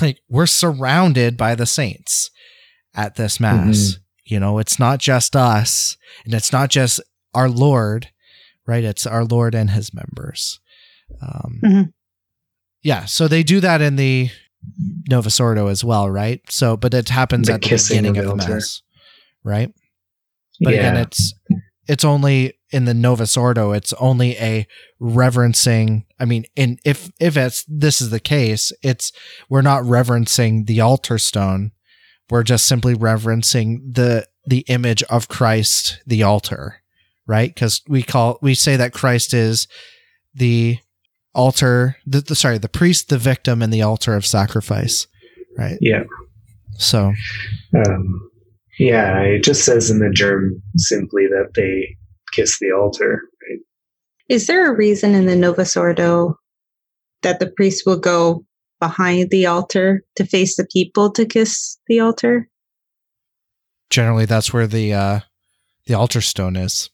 [0.01, 2.31] like we're surrounded by the saints
[2.93, 3.77] at this mass.
[3.77, 4.01] Mm-hmm.
[4.25, 6.99] You know, it's not just us and it's not just
[7.33, 8.09] our Lord,
[8.65, 8.83] right?
[8.83, 10.59] It's our Lord and his members.
[11.21, 11.81] Um, mm-hmm.
[12.81, 14.29] Yeah, so they do that in the
[15.09, 16.41] Novus Ordo as well, right?
[16.49, 18.81] So, but it happens the at the beginning of the mass,
[19.43, 19.71] right?
[20.61, 20.79] But yeah.
[20.79, 21.33] again, it's
[21.87, 23.71] it's only in the Novus Ordo.
[23.71, 24.67] It's only a
[24.99, 26.05] reverencing.
[26.19, 29.11] I mean, in if if it's this is the case, it's
[29.49, 31.71] we're not reverencing the altar stone.
[32.29, 36.81] We're just simply reverencing the the image of Christ, the altar,
[37.27, 37.53] right?
[37.53, 39.67] Because we call we say that Christ is
[40.33, 40.79] the
[41.33, 41.97] altar.
[42.05, 45.07] The, the sorry, the priest, the victim, and the altar of sacrifice,
[45.57, 45.77] right?
[45.81, 46.03] Yeah.
[46.77, 47.13] So,
[47.87, 48.29] um,
[48.79, 51.95] yeah, it just says in the GIRM simply that they
[52.33, 53.21] kiss the altar.
[53.49, 53.59] Right?
[54.29, 56.37] Is there a reason in the Novus Ordo
[57.21, 58.45] that the priest will go
[58.79, 62.49] behind the altar to face the people to kiss the altar?
[63.89, 65.19] Generally, that's where the uh,
[65.85, 66.89] the altar stone is.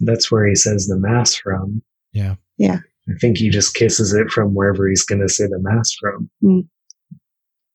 [0.00, 1.82] That's where he says the mass from.
[2.12, 2.36] Yeah.
[2.56, 2.78] Yeah.
[3.08, 6.30] I think he just kisses it from wherever he's going to say the mass from.
[6.42, 6.68] Mm.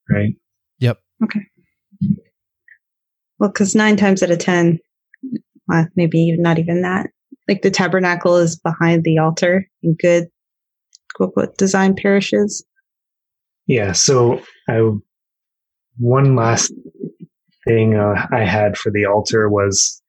[0.10, 0.34] Right.
[0.80, 1.00] Yep.
[1.24, 1.42] Okay.
[3.40, 4.80] Well, because nine times out of 10,
[5.68, 7.10] well, maybe not even that,
[7.48, 10.28] like the tabernacle is behind the altar in good,
[11.16, 12.64] quote, quote, design parishes.
[13.68, 13.92] Yeah.
[13.92, 14.82] So I,
[15.98, 16.72] one last
[17.66, 20.02] thing uh, I had for the altar was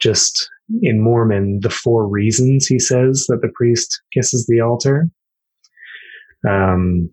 [0.00, 0.48] just
[0.82, 5.08] in Moorman, the four reasons he says that the priest kisses the altar.
[6.48, 7.10] Um,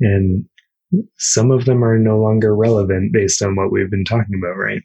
[0.00, 0.44] and
[1.18, 4.82] some of them are no longer relevant based on what we've been talking about, right?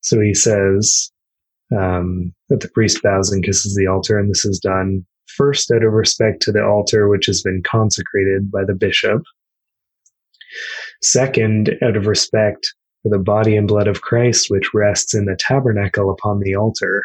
[0.00, 1.10] So he says
[1.76, 5.82] um, that the priest bows and kisses the altar, and this is done first out
[5.82, 9.22] of respect to the altar which has been consecrated by the bishop.
[11.02, 12.72] Second, out of respect
[13.02, 17.04] for the body and blood of Christ which rests in the tabernacle upon the altar.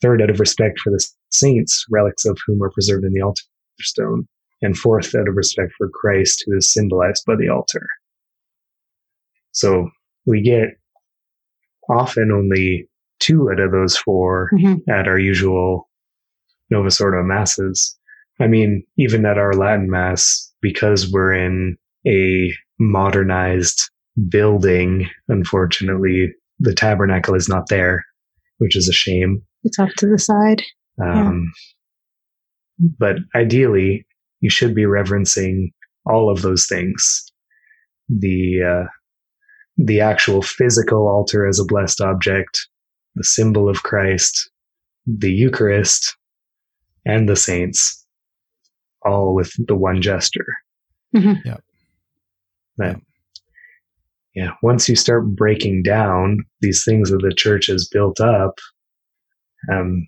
[0.00, 3.42] Third, out of respect for the saints, relics of whom are preserved in the altar
[3.80, 4.28] stone
[4.62, 7.86] and fourth, out of respect for Christ, who is symbolized by the altar.
[9.52, 9.90] So
[10.26, 10.68] we get
[11.90, 12.88] often only
[13.20, 14.90] two out of those 4 mm-hmm.
[14.90, 15.88] at our usual
[16.70, 17.96] Novus Ordo masses.
[18.40, 23.90] I mean, even at our Latin Mass, because we're in a modernized
[24.28, 28.04] building, unfortunately, the tabernacle is not there,
[28.58, 29.42] which is a shame.
[29.64, 30.62] It's off to the side.
[31.02, 31.52] Um,
[32.78, 34.06] But ideally,
[34.40, 35.72] you should be reverencing
[36.06, 37.24] all of those things.
[38.08, 38.88] The, uh,
[39.76, 42.66] the actual physical altar as a blessed object,
[43.14, 44.50] the symbol of Christ,
[45.06, 46.16] the Eucharist,
[47.06, 48.06] and the saints,
[49.04, 50.46] all with the one gesture.
[51.14, 51.44] Mhm.
[51.44, 51.64] Yep.
[52.76, 53.00] That,
[54.34, 58.58] yeah, once you start breaking down these things that the church has built up,
[59.72, 60.06] um,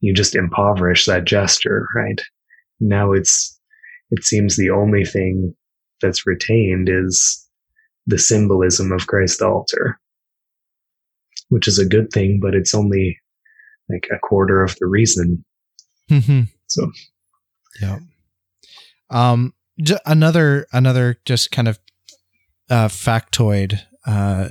[0.00, 2.20] you just impoverish that gesture, right?
[2.80, 3.53] Now it's,
[4.16, 5.54] it seems the only thing
[6.00, 7.40] that's retained is
[8.06, 9.98] the symbolism of Christ's altar,
[11.48, 13.18] which is a good thing, but it's only
[13.88, 15.44] like a quarter of the reason.
[16.10, 16.48] Mhm.
[16.66, 16.90] So,
[17.80, 17.98] Yeah.
[19.10, 21.78] Um, j- another another just kind of
[22.70, 24.48] uh, factoid uh,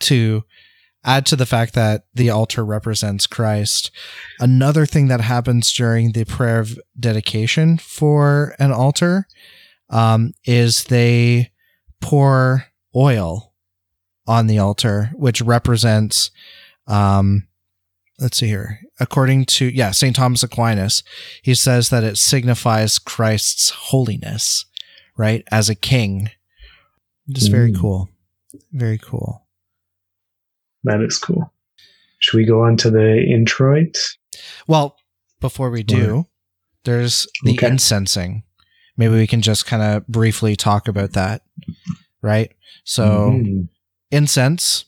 [0.00, 0.44] to
[1.04, 3.90] add to the fact that the altar represents Christ.
[4.40, 9.26] Another thing that happens during the prayer of dedication for an altar
[9.90, 11.50] um, is they
[12.00, 13.52] pour oil
[14.26, 16.30] on the altar, which represents.
[16.86, 17.46] Um,
[18.18, 18.80] let's see here.
[19.00, 21.02] According to yeah, Saint Thomas Aquinas,
[21.42, 24.64] he says that it signifies Christ's holiness,
[25.16, 25.44] right?
[25.50, 26.30] As a king.
[27.28, 27.80] Just very Mm.
[27.80, 28.08] cool.
[28.72, 29.43] Very cool.
[30.84, 31.52] That is cool.
[32.20, 33.96] Should we go on to the introit?
[34.66, 34.96] Well,
[35.40, 36.26] before we do,
[36.84, 37.68] there's the Okay.
[37.68, 38.44] incensing.
[38.96, 41.42] Maybe we can just kind of briefly talk about that,
[42.22, 42.52] right?
[42.84, 43.68] So, Mhm.
[44.10, 44.84] incense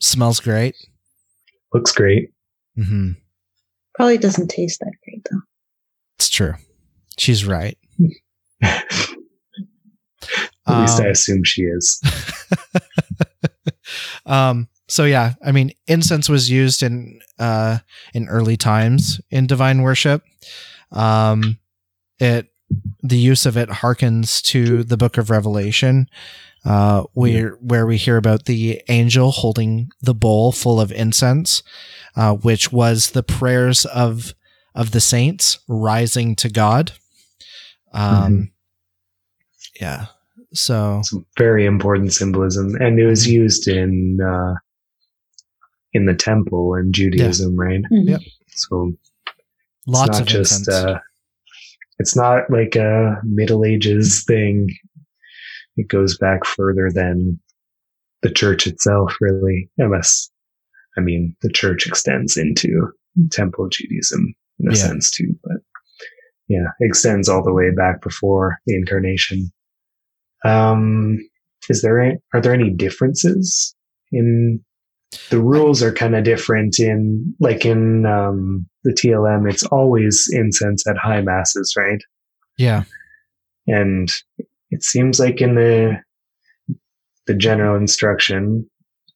[0.00, 0.74] smells great.
[1.72, 2.30] looks great.
[2.76, 3.12] hmm
[3.96, 5.40] Probably doesn't taste that great though.
[6.16, 6.54] It's true.
[7.18, 7.76] She's right.
[10.66, 12.00] At least I Um, assume she is.
[14.26, 17.78] um so yeah i mean incense was used in uh
[18.12, 20.22] in early times in divine worship.
[20.92, 21.58] Um
[22.20, 22.46] it
[23.02, 26.08] the use of it harkens to the book of revelation
[26.64, 31.62] uh where where we hear about the angel holding the bowl full of incense
[32.16, 34.34] uh which was the prayers of
[34.74, 36.92] of the saints rising to god.
[37.92, 38.50] Um Mhm.
[39.80, 40.06] yeah
[40.52, 44.54] so Some very important symbolism, and it was used in uh,
[45.94, 47.80] in the temple in Judaism, right?
[47.90, 48.08] Mhm.
[48.08, 48.20] Yep.
[48.48, 48.92] So
[49.86, 50.98] lots it's not of just uh,
[51.98, 54.68] it's not like a Middle Ages thing.
[55.76, 57.38] It goes back further than
[58.22, 59.70] the church itself, really.
[59.78, 60.30] Unless,
[60.96, 62.90] I mean, the church extends into
[63.30, 64.76] Temple Judaism in a Yeah.
[64.76, 65.58] sense too, but
[66.48, 69.52] yeah, extends all the way back before the incarnation.
[70.44, 71.18] Um,
[71.70, 73.74] is there any, are there any differences
[74.12, 74.62] in
[75.30, 80.86] the rules are kind of different in like in um, the TLM it's always incense
[80.86, 82.00] at high masses right?
[82.58, 82.84] Yeah.
[83.66, 84.10] And
[84.70, 86.00] it seems like in the
[87.26, 88.68] the general instruction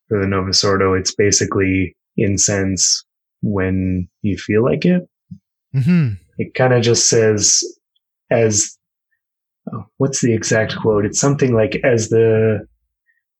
[0.09, 3.05] for the Novus Ordo it's basically incense
[3.43, 5.09] when you feel like it.
[5.73, 7.63] Hmm it kind of just says
[8.31, 8.79] as
[9.73, 11.05] oh, what's the exact quote?
[11.05, 12.67] It's something like as the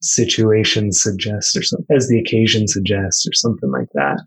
[0.01, 4.19] situation suggests or something as the occasion suggests or something like that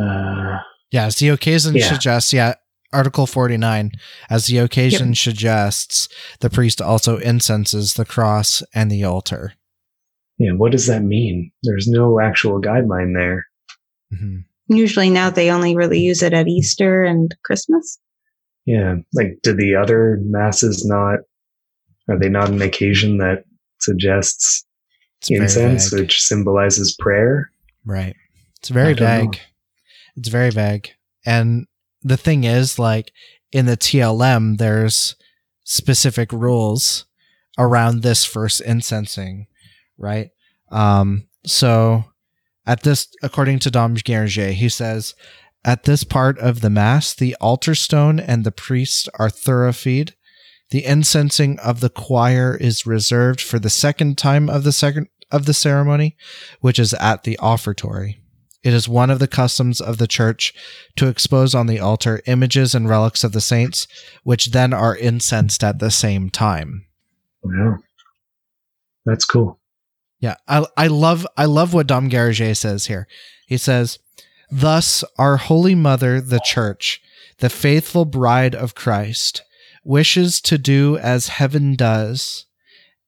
[0.00, 0.58] uh
[0.90, 1.88] Yeah, as the occasion Yeah.
[1.92, 2.54] suggests, yeah,
[2.92, 3.92] Article 49,
[4.28, 6.08] as the occasion suggests,
[6.40, 9.52] the priest also incenses the cross and the altar.
[10.38, 13.46] yeah what does that mean there's no actual guideline there
[14.12, 14.44] Mhm.
[14.68, 17.98] Usually now they only really use it at Easter and Christmas.
[18.66, 21.18] yeah like do the other masses not
[22.08, 23.44] are they not an occasion that
[23.80, 24.64] suggests
[25.22, 27.50] It's incense which symbolizes prayer
[27.84, 28.16] Right.
[28.58, 29.30] It's very don't know.
[29.30, 29.40] vague.
[30.16, 30.90] It's very vague.
[31.24, 31.66] And
[32.02, 33.12] the thing is, like,
[33.52, 35.16] in the TLM, there's
[35.64, 37.06] specific rules
[37.58, 39.46] around this first incensing,
[39.98, 40.30] right?
[40.70, 42.04] Um, so
[42.66, 45.14] at this, according to Dom Guéranger, he says,
[45.64, 50.14] at this part of the Mass, the altar stone and the priest are thurified.
[50.70, 55.46] The incensing of the choir is reserved for the second time of the second of
[55.46, 56.16] the ceremony,
[56.60, 58.20] which is at the offertory.
[58.62, 60.52] It is one of the customs of the church
[60.96, 63.88] to expose on the altar images and relics of the saints,
[64.22, 66.86] which then are incensed at the same time.
[67.42, 67.78] wow
[69.06, 69.58] that's cool
[70.20, 73.08] Yeah, I, I love I love what Dom Guéranger says here.
[73.46, 73.98] He says,
[74.50, 77.00] "Thus, our Holy Mother, the Church,
[77.38, 79.42] the faithful bride of Christ,
[79.90, 82.46] wishes to do as heaven does,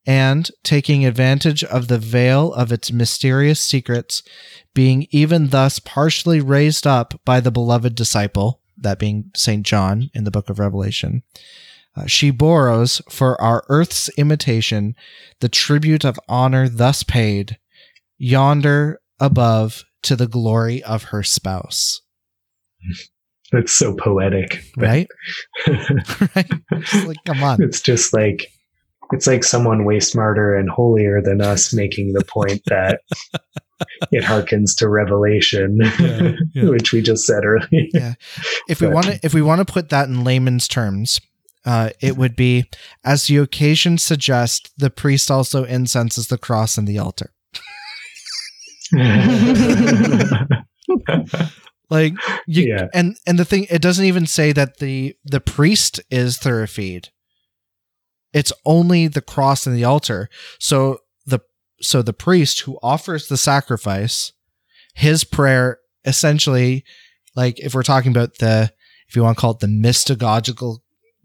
[0.04, 4.20] and, taking advantage of the veil of its mysterious secrets,
[4.74, 9.64] being even thus partially raised up by the beloved disciple, that being St.
[9.64, 11.22] John in the book of Revelation,
[11.94, 14.96] uh, she borrows for our earth's imitation
[15.38, 17.58] the tribute of honor thus paid
[18.18, 22.00] yonder above to the glory of her spouse.
[23.50, 24.62] That's so poetic.
[24.76, 25.08] but- Right?
[26.36, 26.50] right?
[26.72, 27.62] It's like, come on.
[27.62, 28.46] it's just like
[29.12, 33.00] it's like someone way smarter and holier than us making the point that
[34.10, 36.68] it harkens to revelation Yeah, yeah.
[36.70, 38.14] which we just said earlier Yeah.
[38.68, 41.20] If we want to, if we want to put that in layman's terms,
[41.66, 42.64] uh, it would be
[43.04, 47.32] as the occasion suggests, the priest also incenses the cross and the altar.
[51.92, 52.14] Like
[52.46, 52.88] you, Yeah.
[52.94, 57.10] and and the thing, it doesn't even say that the the priest is thurified.
[58.32, 60.30] It's only the cross and the altar.
[60.58, 61.40] So the
[61.82, 64.32] so the priest who offers the sacrifice,
[64.94, 66.84] his prayer essentially,
[67.36, 68.72] like if we're talking about the
[69.06, 70.78] if you want to call it the mystagogical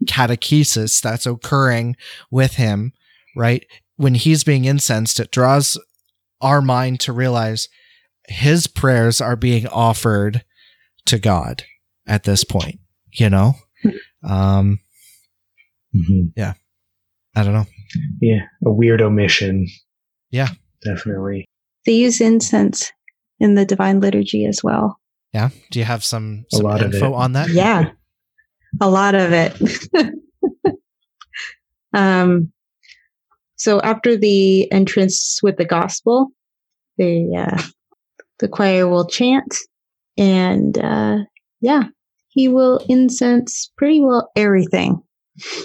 [0.04, 1.96] catechesis that's occurring
[2.30, 2.92] with him,
[3.34, 3.64] right?
[3.96, 5.78] When he's being incensed, it draws
[6.42, 7.68] our mind to realize
[8.28, 10.44] his prayers are being offered
[11.08, 11.64] to God
[12.06, 12.80] at this point,
[13.12, 13.54] you know?
[14.22, 14.80] Um,
[15.94, 16.32] Mhm.
[17.34, 17.66] I don't know.
[18.20, 19.66] yeah a weird omission
[20.30, 20.48] Yeah.
[20.82, 21.44] definitely
[21.86, 22.92] They use incense
[23.40, 24.98] in the divine liturgy as well.
[25.32, 25.50] Yeah.
[25.70, 27.14] Do you have some, A some lot of info it.
[27.14, 27.50] on that?
[27.50, 27.92] Yeah.
[28.80, 29.52] a lot of it.
[31.94, 32.52] um
[33.56, 36.28] so after the entrance with the gospel,
[36.96, 37.62] the uh
[38.40, 39.54] the choir will chant
[40.18, 41.18] and uh
[41.60, 41.84] yeah,
[42.28, 45.00] he will incense pretty well everything.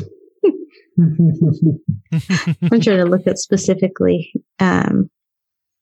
[0.99, 5.09] I'm trying to look at specifically um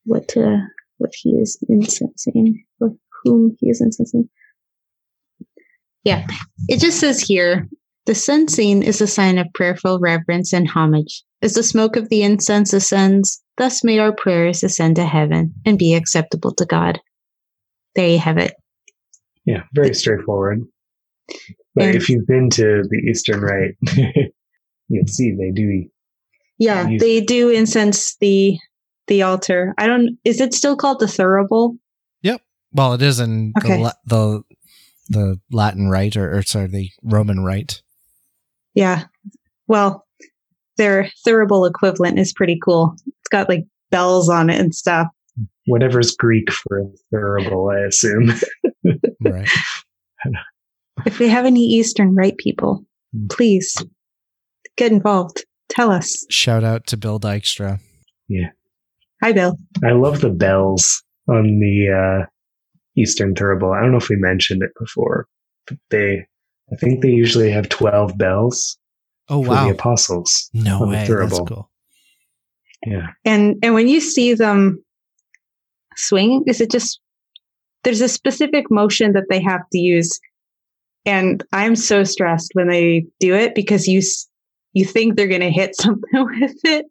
[0.05, 0.57] what uh
[0.97, 4.29] what he is incensing or whom he is incensing.
[6.03, 6.25] Yeah.
[6.67, 7.67] It just says here
[8.05, 11.23] the sensing is a sign of prayerful reverence and homage.
[11.43, 15.77] As the smoke of the incense ascends, thus may our prayers ascend to heaven and
[15.77, 16.99] be acceptable to God.
[17.95, 18.53] There you have it.
[19.45, 20.63] yeah very straightforward
[21.75, 23.75] but And- if you've been to the eastern rite
[24.89, 25.85] you'll see they do
[26.57, 28.57] Yeah, You- they do incense the
[29.07, 29.73] the altar.
[29.77, 31.77] I don't is it still called the thurible?
[32.21, 32.41] Yep.
[32.71, 33.81] Well, it is in the, Okay.
[33.81, 34.43] La- the,
[35.09, 37.81] the Latin rite or, or sorry, the Roman rite.
[38.75, 39.05] Yeah.
[39.67, 40.05] Well,
[40.77, 42.95] their thurible equivalent is pretty cool.
[43.07, 45.07] It's got like bells on it and stuff.
[45.67, 48.31] Whatever's greek for a thurible i assume
[49.21, 49.49] Right.
[51.05, 53.27] If we have any Eastern rite people, Hmm.
[53.27, 53.75] please
[54.77, 55.45] get involved.
[55.69, 56.25] Tell us.
[56.29, 57.79] Shout out to Bill Dykstra.
[58.27, 58.49] Yeah.
[59.23, 59.57] Hi, Bill.
[59.83, 61.89] I love the bells on the
[62.23, 62.25] uh,
[62.95, 63.75] Eastern Thurible.
[63.75, 65.27] I don't know if we mentioned it before,
[65.67, 66.25] but they,
[66.71, 68.77] I think they usually have 12 bells
[69.29, 69.65] Oh, for wow.
[69.65, 70.49] the apostles.
[70.53, 70.95] No on the way.
[70.97, 71.47] That's thurible.
[71.47, 71.71] cool.
[72.85, 73.07] Yeah.
[73.25, 74.83] And and when you see them
[75.95, 76.99] swing, is it just
[77.83, 80.19] there's a specific motion that they have to use,
[81.05, 84.01] and I'm so stressed when they do it because you
[84.73, 86.85] you think they're going to hit something with it,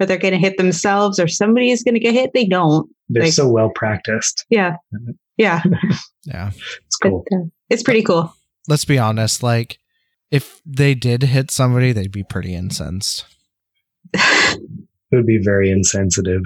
[0.00, 2.32] or they're going to hit themselves, or somebody is going to get hit.
[2.34, 2.88] They don't.
[3.08, 4.44] They're Like- so well practiced.
[4.50, 4.76] Yeah,
[5.36, 5.62] yeah.
[6.24, 6.50] Yeah.
[6.86, 7.24] It's But, cool.
[7.32, 8.34] uh, it's pretty cool.
[8.68, 9.42] Let's be honest.
[9.44, 9.78] Like,
[10.32, 13.24] if they did hit somebody, they'd be pretty incensed.
[15.12, 16.42] It would be very insensitive.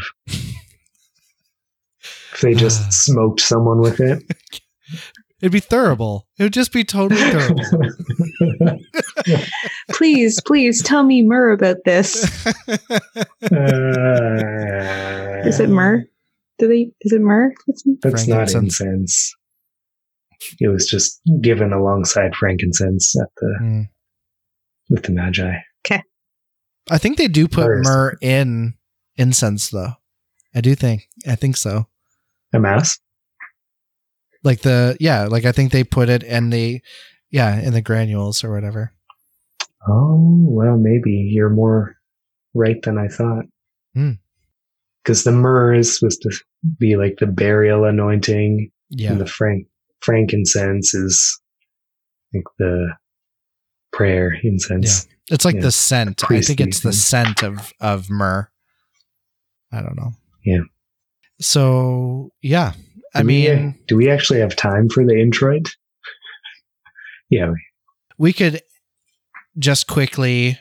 [2.32, 4.22] If they just smoked someone with it.
[5.42, 6.26] It'd be terrible.
[6.38, 7.64] It would just be totally terrible.
[9.90, 12.46] please, please tell me Myrrh about this.
[13.80, 16.04] Uh, Is it myrrh?
[16.58, 16.90] Do they?
[17.00, 17.52] Is it myrrh?
[17.66, 19.34] That's- That's not incense.
[20.58, 23.82] It was just given alongside frankincense at the Hmm.
[24.88, 25.54] with the magi.
[25.86, 26.02] Okay.
[26.90, 28.74] I think they do put myrrh in
[29.16, 29.94] incense, though.
[30.54, 31.08] I do think.
[31.26, 31.86] I think so.
[32.52, 32.98] A mass?
[34.42, 36.80] Like the yeah, like I think they put it in the
[37.30, 38.92] yeah in the granules or whatever.
[39.88, 41.96] Oh, well, maybe you're more
[42.54, 43.44] right than I thought.
[43.94, 44.12] Hmm.
[45.02, 46.30] Because the myrrh is supposed to
[46.78, 49.66] be like the burial anointing, Yeah, and the frank
[50.00, 51.40] frankincense is
[52.34, 52.94] like the
[53.92, 55.06] prayer incense.
[55.06, 55.34] Yeah.
[55.34, 56.30] it's like yeah, the scent.
[56.30, 58.48] I think it's the scent of of myrrh.
[59.72, 60.12] I don't know.
[60.44, 60.62] Yeah.
[61.40, 62.72] So yeah,
[63.14, 65.74] I Do we, mean, do we actually have time for the introit?
[67.30, 67.52] Yeah.
[68.18, 68.60] we could
[69.58, 70.58] just quickly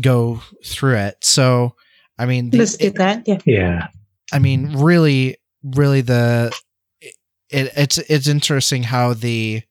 [0.00, 1.24] go through it.
[1.24, 1.74] So,
[2.18, 3.26] I mean, the- Let's do that.
[3.26, 3.38] Yeah.
[3.46, 3.88] Yeah.
[4.32, 6.52] I mean, really, really, the
[7.00, 9.62] it, it's it's interesting how the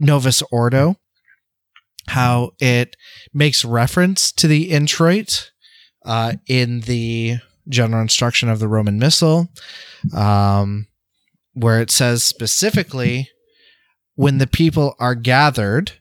[0.00, 0.96] Novus Ordo,
[2.08, 2.96] how it
[3.34, 5.50] makes reference to the introit
[6.06, 7.38] uh, in the
[7.68, 9.48] general instruction of the Roman Missal,
[10.14, 10.86] um,
[11.54, 13.28] where it says specifically,
[14.14, 15.92] when the people are gathered,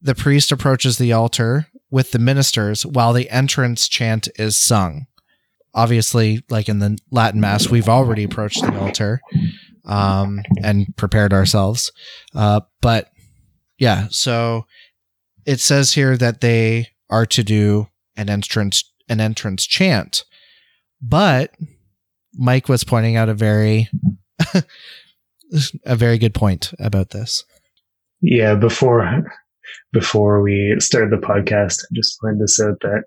[0.00, 5.06] the priest approaches the altar with the ministers while the entrance chant is sung.
[5.74, 9.20] Obviously like in the latin mass we've already approached the altar
[9.84, 11.92] um, and prepared ourselves.
[12.34, 13.10] Uh, but
[13.78, 14.66] yeah so
[15.46, 20.24] it says here that they are to do an entrance an entrance chant
[21.02, 21.50] but
[22.34, 23.88] mike was pointing out a very
[25.84, 27.44] a very good point about this
[28.22, 28.54] Yeah.
[28.54, 29.24] Before,
[29.92, 33.02] before we started the podcast, I just find this out that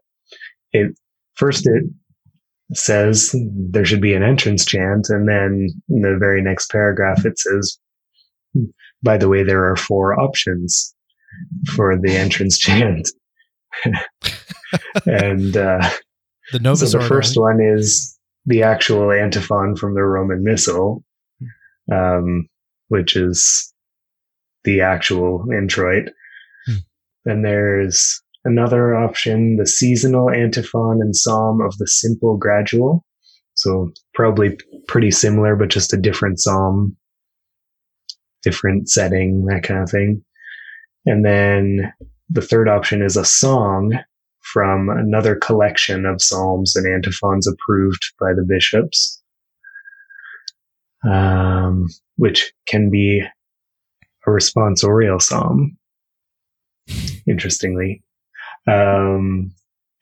[0.73, 0.97] it
[1.35, 1.85] first it
[2.73, 3.33] says
[3.71, 5.07] there should be an entrance chant.
[5.09, 7.79] And then in the very next paragraph, it says,
[9.01, 10.93] by the way, there are four options
[11.75, 13.09] for the entrance chant.
[15.05, 15.89] and, uh,
[16.51, 21.03] the novus so the first one is the actual antiphon from the Roman Missal,
[21.91, 22.47] um,
[22.89, 23.73] which is
[24.63, 26.09] the actual introit.
[26.67, 26.75] Hmm.
[27.25, 33.03] Then there's another option, the seasonal antiphon and psalm of the simple gradual.
[33.55, 36.95] So probably pretty similar, but just a different psalm,
[38.43, 40.23] different setting, that kind of thing.
[41.05, 41.93] And then
[42.29, 43.97] the third option is a song
[44.55, 49.21] from another collection of psalms and antiphons approved by the bishops,
[51.03, 53.21] um, which can be
[54.25, 55.77] a responsorial psalm,
[57.27, 58.01] interestingly.
[58.65, 59.51] Um,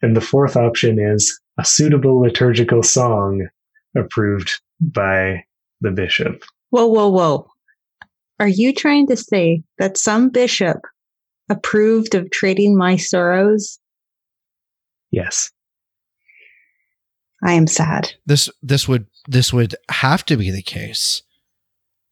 [0.02, 3.48] and the fourth option is a suitable liturgical song
[3.96, 5.42] approved by
[5.80, 6.44] the bishop.
[6.70, 7.48] Whoa, whoa, whoa.
[8.38, 10.76] Are you trying to say that some bishop
[11.50, 13.80] approved of trading my sorrows?
[15.14, 15.50] Yes.
[17.42, 18.12] I am sad.
[18.26, 21.22] this this would this would have to be the case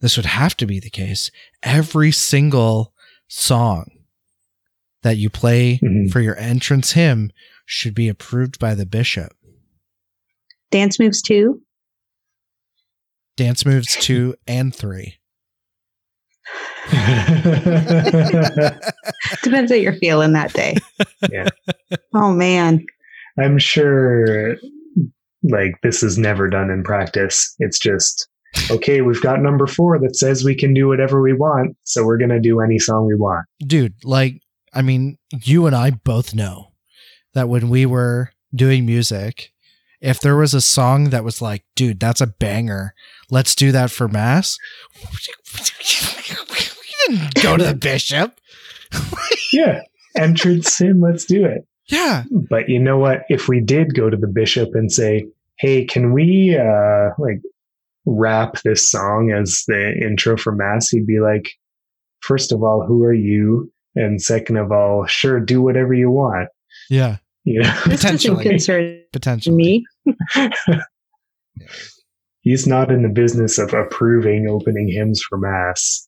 [0.00, 1.30] this would have to be the case
[1.62, 2.92] every single
[3.28, 3.86] song
[5.02, 6.10] that you play Mhm.
[6.12, 7.32] for your entrance hymn
[7.66, 9.32] should be approved by the bishop
[10.70, 11.62] Dance moves 2?
[13.36, 15.18] dance moves 2 and 3
[19.42, 20.76] Depends how you're feeling that day.
[21.30, 21.48] Yeah.
[22.14, 22.84] Oh man.
[23.38, 24.56] I'm sure
[25.42, 27.54] like this is never done in practice.
[27.58, 28.28] It's just
[28.70, 32.18] okay, we've got number 4 that says we can do whatever we want, so we're
[32.18, 33.46] going to do any song we want.
[33.66, 34.42] dude like
[34.74, 36.72] i mean you and i both know
[37.34, 39.52] that when we were doing music
[40.00, 42.94] if there was a song that was like dude that's a banger
[43.32, 44.56] let's do that for mass
[45.00, 45.08] we
[47.16, 48.38] didn't go to the bishop
[49.52, 49.80] Yeah.
[50.16, 51.66] Entrance hymn, let's do it.
[51.88, 53.22] yeah But you know what?
[53.28, 55.26] If we did go to the bishop and say,
[55.58, 57.40] "Hey, can we uh like
[58.06, 61.48] wrap this song as the intro for mass?" He'd be like,
[62.20, 63.72] first of all, who are you?
[63.94, 66.48] And second of all, sure, do whatever you want."
[66.90, 67.62] yeah Yeah.
[67.62, 68.44] know, This doesn't Potentially.
[68.44, 69.84] concern potentially me.
[72.42, 76.06] he's not in the business of approving opening hymns for mass.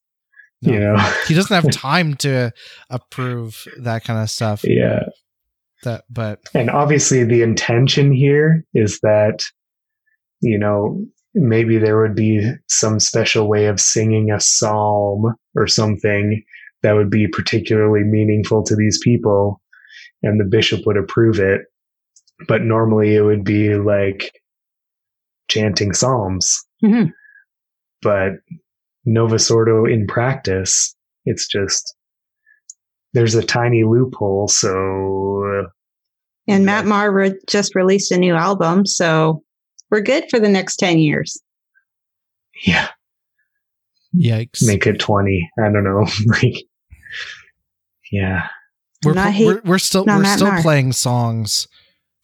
[0.62, 0.72] No.
[0.72, 2.53] You know, he doesn't have time to
[2.91, 5.05] approve that kind of stuff yeah.
[5.85, 9.43] that but And obviously, the intention here is that,
[10.41, 11.05] you know,
[11.35, 16.43] maybe there would be some special way of singing a psalm or something
[16.82, 19.61] that would be particularly meaningful to these people,
[20.22, 21.62] and the bishop would approve it.
[22.49, 24.32] But normally, it would be like
[25.49, 26.57] chanting psalms.
[26.82, 27.12] Mhm.
[28.03, 28.32] But
[29.05, 31.95] Novus Ordo in practice, it's just
[33.12, 34.49] there's a tiny loophole.
[34.49, 35.66] So
[36.49, 39.42] And Matt Maher re- just released a new album, so
[39.90, 41.40] we're good for the next 10 years.
[42.66, 42.88] yeah,
[44.16, 46.55] yikes make it 20 i don't know like
[48.12, 48.47] yeah
[49.05, 50.62] we're, Not hate- we're, we're still not we're Matt still Maher.
[50.62, 51.66] playing songs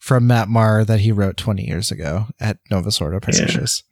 [0.01, 3.83] from Matt Maher that he wrote 20 years ago at Novus Ordo Parishes.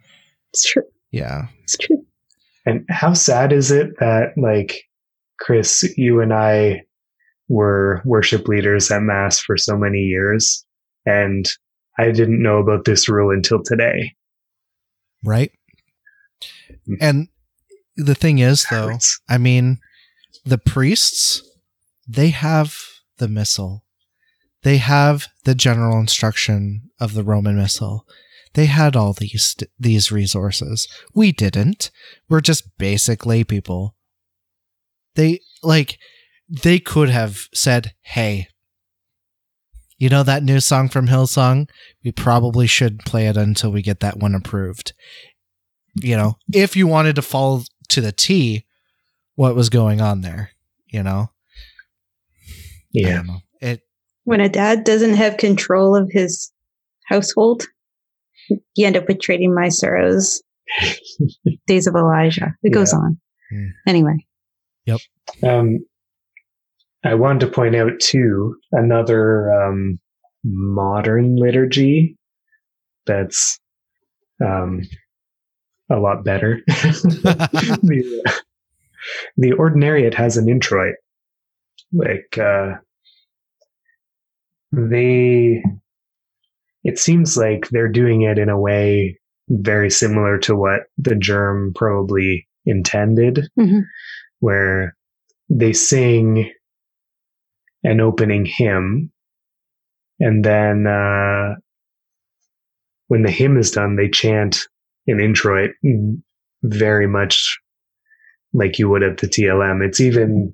[0.52, 0.84] It's true.
[1.12, 1.48] Yeah.
[1.64, 2.04] It's true.
[2.66, 4.84] and how sad is it that like
[5.40, 6.82] chris you and i
[7.48, 10.66] were worship leaders at mass for so many years
[11.06, 11.46] and
[11.98, 14.14] i didn't know about this rule until today
[15.24, 15.52] Right.
[16.88, 16.98] Mm.
[17.02, 17.28] And
[17.98, 18.98] the thing is, though,
[19.28, 19.80] I mean,
[20.46, 21.44] the priests,
[22.08, 22.76] they have
[23.18, 23.84] the missal.
[24.64, 28.06] They have the general instruction of the Roman missal.
[28.54, 30.88] They had all these these resources.
[31.14, 31.92] We didn't.
[32.28, 33.96] We're just basic lay people.
[35.16, 35.98] They like
[36.50, 38.48] they could have said, "Hey,
[39.98, 41.70] you know that new song from Hillsong?
[42.04, 44.94] We probably should play it until we get that one approved."
[45.96, 48.66] You know, if you wanted to follow to the T
[49.36, 50.52] what was going on there,
[50.88, 51.32] you know.
[52.92, 53.22] Yeah.
[53.22, 53.42] Know.
[54.30, 56.52] It when a dad doesn't have control of his
[57.08, 57.64] household,
[58.76, 60.42] you end up with trading my sorrows.
[61.68, 62.54] Days of Elijah.
[62.62, 63.20] It goes on.
[63.52, 63.70] Mm.
[63.88, 64.26] Anyway.
[64.86, 65.00] Yep.
[65.44, 65.80] Um,
[67.04, 70.00] I wanted to point out too another um,
[70.44, 72.16] modern liturgy
[73.08, 73.60] that's
[74.46, 74.82] um,
[75.90, 76.62] a lot better.
[76.68, 78.32] the, uh,
[79.38, 80.96] the ordinariate has an introit.
[81.92, 82.76] Like uh,
[84.72, 85.64] they,
[86.84, 91.74] it seems like they're doing it in a way very similar to what the GIRM
[91.76, 93.82] probably intended Mhm.
[94.40, 94.96] where
[95.50, 96.52] they sing
[97.84, 99.12] an opening hymn
[100.20, 101.56] and then uh,
[103.08, 104.68] when the hymn is done they chant
[105.08, 105.72] an introit
[106.62, 107.58] very much
[108.54, 110.54] like you would at the TLM it's even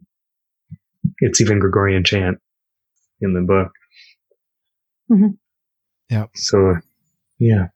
[1.20, 2.38] it's even Gregorian chant
[3.20, 3.72] in the book
[5.10, 5.38] Mhm.
[6.10, 6.30] Yep.
[6.36, 6.76] so
[7.40, 7.68] yeah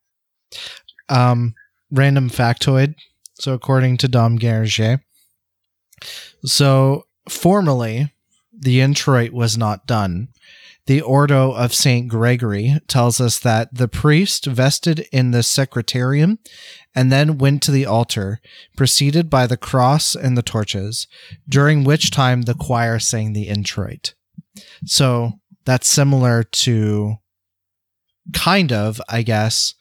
[1.09, 1.53] um
[1.91, 2.95] random factoid.
[3.39, 4.99] So according to Dom Guéranger,
[6.45, 8.13] so formally
[8.53, 10.29] the introit was not done.
[10.87, 16.39] The Ordo of Saint Gregory tells us that the priest vested in the secretarium
[16.95, 18.39] and then went to the altar,
[18.75, 21.07] preceded by the cross and the torches,
[21.47, 24.15] during which time the choir sang the introit.
[24.85, 25.33] So
[25.69, 27.15] that's similar to
[28.33, 29.73] kind of, I guess,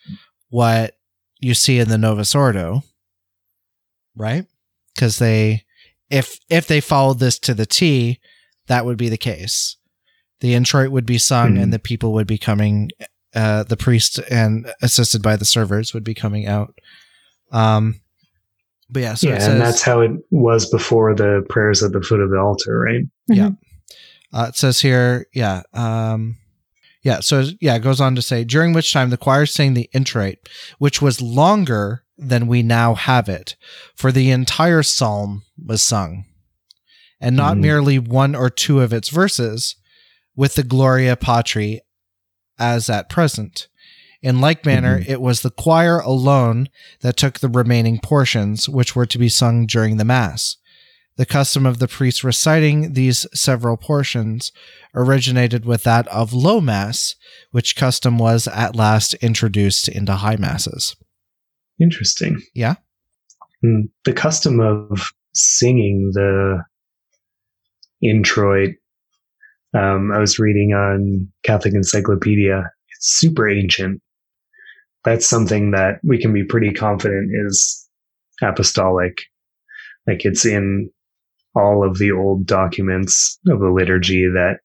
[0.50, 0.96] what
[1.40, 2.82] you see in the Novus Ordo,
[4.16, 4.44] right?
[4.94, 5.64] Because they,
[6.10, 8.18] if if they followed this to the T,
[8.66, 9.76] that would be the case.
[10.40, 11.62] The introit would be sung, Mhm.
[11.62, 12.90] and the people would be coming.
[13.34, 16.78] Uh, the priest and assisted by the servers would be coming out.
[17.52, 18.00] Um,
[18.88, 21.92] but yeah, so yeah it says, and that's how it was before the prayers at
[21.92, 23.50] the foot of the altar right Yeah.
[24.32, 26.36] Uh, it says here, yeah, um,
[27.02, 27.20] yeah.
[27.20, 30.36] So yeah, it goes on to say during which time the choir sang the introit,
[30.78, 33.56] which was longer than we now have it,
[33.94, 36.24] for the entire psalm was sung,
[37.20, 37.60] and not Mhm.
[37.60, 39.76] merely one or two of its verses,
[40.36, 41.80] with the Gloria Patri,
[42.58, 43.68] as at present.
[44.20, 45.08] In like manner, Mhm.
[45.08, 46.68] it was the choir alone
[47.02, 50.56] that took the remaining portions, which were to be sung during the mass.
[51.18, 54.52] The custom of the priest reciting these several portions
[54.94, 57.16] originated with that of low mass,
[57.50, 60.94] which custom was at last introduced into high masses.
[61.80, 62.40] Interesting.
[62.54, 62.76] Yeah.
[63.64, 66.62] Mm, The custom of singing the
[68.00, 68.76] introit,
[69.74, 72.62] um, I was reading on Catholic Encyclopedia.
[72.96, 74.00] It's super ancient.
[75.04, 77.88] That's something that we can be pretty confident is
[78.40, 79.18] apostolic.
[80.06, 80.90] Like it's in
[81.54, 84.58] all of the old documents of the liturgy that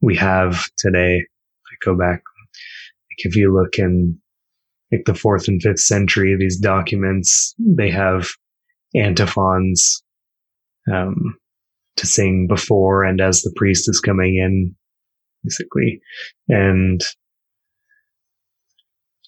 [0.00, 1.16] we have today.
[1.16, 2.22] If I go back.
[2.22, 4.18] Like if you look in
[4.92, 8.30] like the fourth and fifth century, these documents, they have
[8.94, 10.02] antiphons
[10.92, 11.36] um,
[11.96, 14.74] to sing before and as the priest is coming in,
[15.44, 16.00] basically.
[16.48, 17.00] And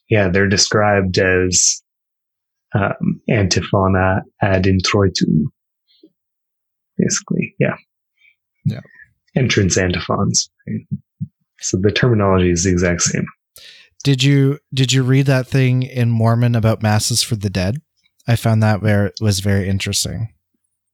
[0.08, 1.82] yeah, they're described as
[2.74, 5.44] um, antiphona ad introitum.
[7.00, 7.76] Basically, yeah.
[8.64, 8.80] Yeah.
[9.36, 10.50] Entrance antiphons.
[10.68, 10.86] right?
[11.60, 13.26] So the terminology is the exact same.
[14.02, 17.80] Did you did you read that thing in Moorman about masses for the dead?
[18.26, 20.32] I found that very was very interesting.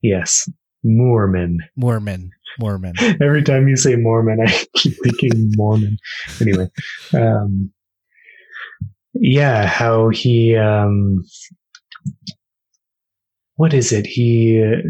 [0.01, 0.49] Yes.
[0.83, 1.59] Mormon.
[1.75, 2.93] Mormon, Mormon.
[3.21, 5.97] Every time you say Mormon, I keep thinking Mormon.
[6.41, 6.69] Anyway,
[7.13, 7.71] um,
[9.13, 11.23] yeah, how he, um,
[13.55, 14.05] what is it?
[14.05, 14.81] He, uh,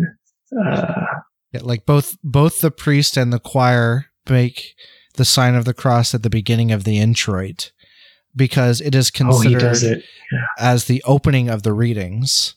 [0.52, 4.76] Yeah, like both both the priest and the choir make
[5.16, 7.72] the sign of the cross at the beginning of the introit
[8.36, 10.04] because it is oh, considered does it.
[10.60, 12.56] as the opening of the readings.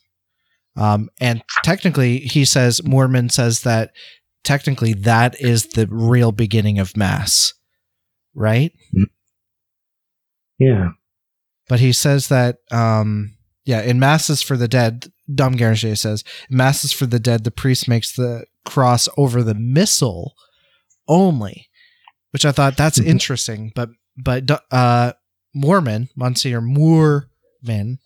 [0.77, 3.91] Um, and technically, he says Moorman says that
[4.45, 7.55] technically that is the real beginning of mass,
[8.35, 8.73] right?
[10.59, 10.91] Yeah.
[11.69, 16.93] But he says that um, yeah, in masses for the dead, Dom Guéranger says, Masses
[16.93, 20.35] for the dead, the priest makes the cross over the missal
[21.09, 21.69] only,
[22.31, 23.07] which I thought that's Mhm.
[23.07, 23.73] interesting.
[23.75, 25.13] But but uh,
[25.57, 27.99] Moorman Monsignor Moorman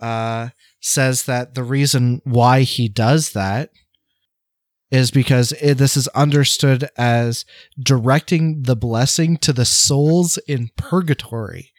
[0.00, 0.48] uh,
[0.80, 3.70] says that the reason why he does that
[4.90, 7.44] is because it, this is understood as
[7.80, 11.72] directing the blessing to the souls in purgatory.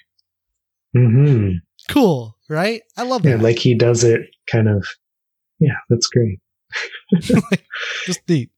[0.95, 1.49] hmm
[1.89, 2.81] Cool, right?
[2.97, 3.43] I love Yeah, that.
[3.43, 4.21] like he does it
[4.51, 4.85] kind of.
[5.59, 6.39] Yeah, that's great.
[8.05, 8.49] Just neat.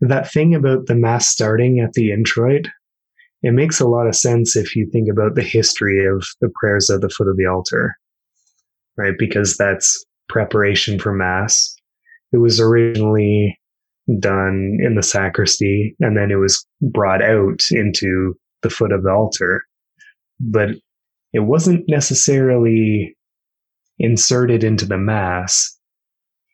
[0.00, 2.68] that thing about the mass starting at the introit,
[3.42, 6.90] it makes a lot of sense if you think about the history of the prayers
[6.90, 7.96] at the foot of the altar,
[8.96, 9.14] right?
[9.18, 11.74] Because that's preparation for mass.
[12.32, 13.58] It was originally
[14.18, 19.10] done in the sacristy and then it was brought out into the foot of the
[19.10, 19.62] altar,
[20.40, 20.70] but
[21.32, 23.16] it wasn't necessarily
[23.98, 25.76] inserted into the mass,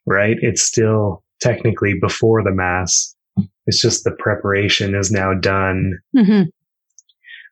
[0.07, 0.37] right?
[0.41, 3.15] It's still technically before the mass.
[3.67, 6.43] It's just the preparation is now done hmm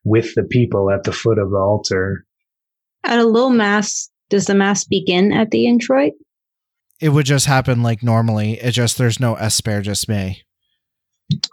[0.07, 2.27] with the people at the foot of the altar.
[3.05, 6.13] At a low mass, does the mass begin at the introit?
[7.01, 8.61] It would just happen like normally.
[8.61, 10.43] It just there's no Asperges me.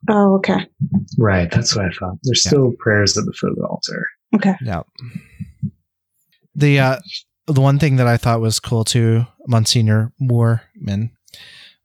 [0.10, 0.68] Oh, okay.
[1.18, 1.50] Right.
[1.50, 2.18] That's what I thought.
[2.24, 2.50] There's Yeah.
[2.50, 4.06] still prayers at the foot of the altar.
[4.36, 4.56] Okay.
[4.62, 4.84] Yeah.
[6.62, 6.99] The uh
[7.47, 11.09] the one thing that I thought was cool too, Monsignor Moorman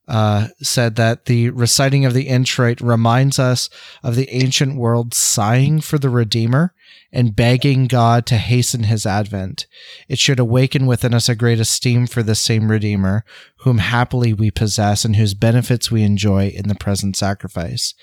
[0.06, 3.68] uh, said that the reciting of the introit reminds us
[4.02, 6.74] of the ancient world sighing for the Redeemer
[7.10, 9.66] and begging God to hasten his advent.
[10.08, 13.24] It should awaken within us a great esteem for the same Redeemer,
[13.60, 17.94] whom happily we possess and whose benefits we enjoy in the present sacrifice.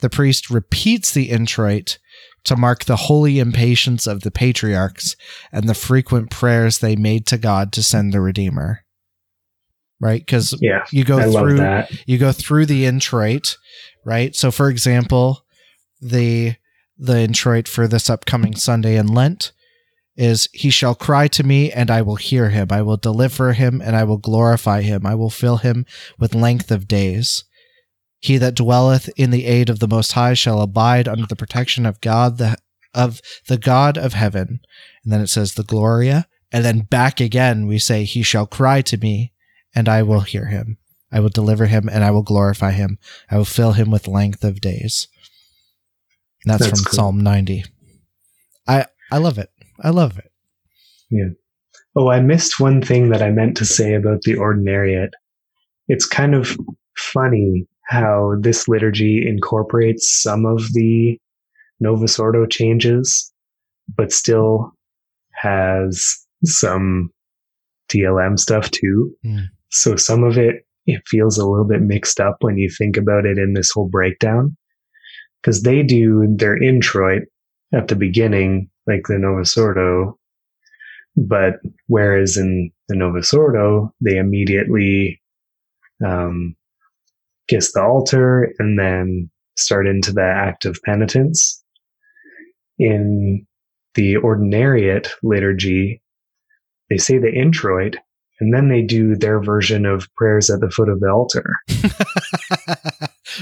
[0.00, 1.98] The priest repeats the introit
[2.44, 5.16] to mark the holy impatience of the patriarchs
[5.52, 8.84] and the frequent prayers they made to God to send the Redeemer.
[10.00, 10.20] Right?
[10.24, 10.84] Because Yeah.
[10.92, 11.90] you go I through that.
[12.06, 13.56] you go through the introit,
[14.04, 14.34] right?
[14.36, 15.44] So for example,
[16.00, 16.54] the
[16.96, 19.52] the introit for this upcoming Sunday in Lent
[20.16, 22.68] is he shall cry to me and I will hear him.
[22.70, 25.06] I will deliver him and I will glorify him.
[25.06, 25.86] I will fill him
[26.18, 27.44] with length of days.
[28.20, 31.86] He that dwelleth in the aid of the most high shall abide under the protection
[31.86, 32.56] of God the
[32.94, 34.60] of the God of heaven.
[35.04, 36.26] And then it says the Gloria.
[36.50, 39.32] And then back again we say he shall cry to me
[39.74, 40.78] and I will hear him.
[41.12, 42.98] I will deliver him and I will glorify him.
[43.30, 45.08] I will fill him with length of days.
[46.44, 46.96] And that's, That's from cool.
[46.96, 47.64] Psalm 90.
[48.66, 49.50] I I love it.
[49.82, 50.32] I love it.
[51.10, 51.30] Yeah.
[51.96, 55.12] Oh, I missed one thing that I meant to say about the ordinariate.
[55.88, 56.56] It's kind of
[56.96, 61.18] funny how this liturgy incorporates some of the
[61.80, 63.32] Novus Ordo changes,
[63.96, 64.72] but still
[65.32, 66.04] has
[66.44, 67.10] some
[67.90, 69.14] TLM stuff too.
[69.24, 69.46] Mm.
[69.70, 73.24] So some of it, it feels a little bit mixed up when you think about
[73.24, 74.56] it in this whole breakdown.
[75.40, 77.22] Because they do their introit
[77.72, 80.18] at the beginning, like the Novus Ordo,
[81.16, 81.54] but
[81.86, 85.22] whereas in the Novus Ordo, they immediately
[86.04, 86.56] um,
[87.48, 91.62] kiss the altar and then start into the act of penitence.
[92.78, 93.46] In
[93.94, 96.00] the Ordinariate liturgy,
[96.90, 97.96] they say the introit
[98.40, 101.56] and then they do their version of prayers at the foot of the altar.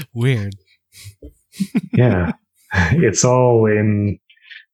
[0.13, 0.55] Weird.
[1.93, 2.31] Yeah.
[2.73, 4.17] it's all in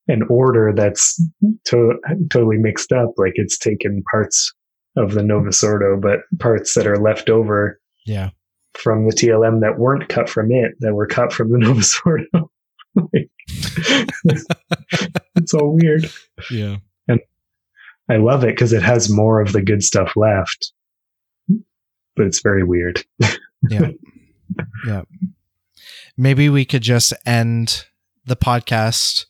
[0.08, 1.22] an order that's
[1.68, 2.00] to-
[2.30, 3.10] totally mixed up.
[3.18, 4.54] Like it's taken parts
[4.96, 8.30] of the Novus Ordo, but parts that are left over Yeah.
[8.76, 12.50] From the TLM that weren't cut from it, that were cut from the Novus Ordo.
[12.96, 13.30] Like,
[15.36, 16.10] it's all weird.
[16.52, 16.78] Yeah.
[17.08, 17.20] And
[18.10, 20.72] I love it because it has more of the good stuff left,
[22.16, 23.04] but it's very weird.
[23.70, 23.92] Yeah.
[24.86, 25.04] Yeah.
[26.18, 27.86] Maybe we could just end
[28.26, 29.26] the podcast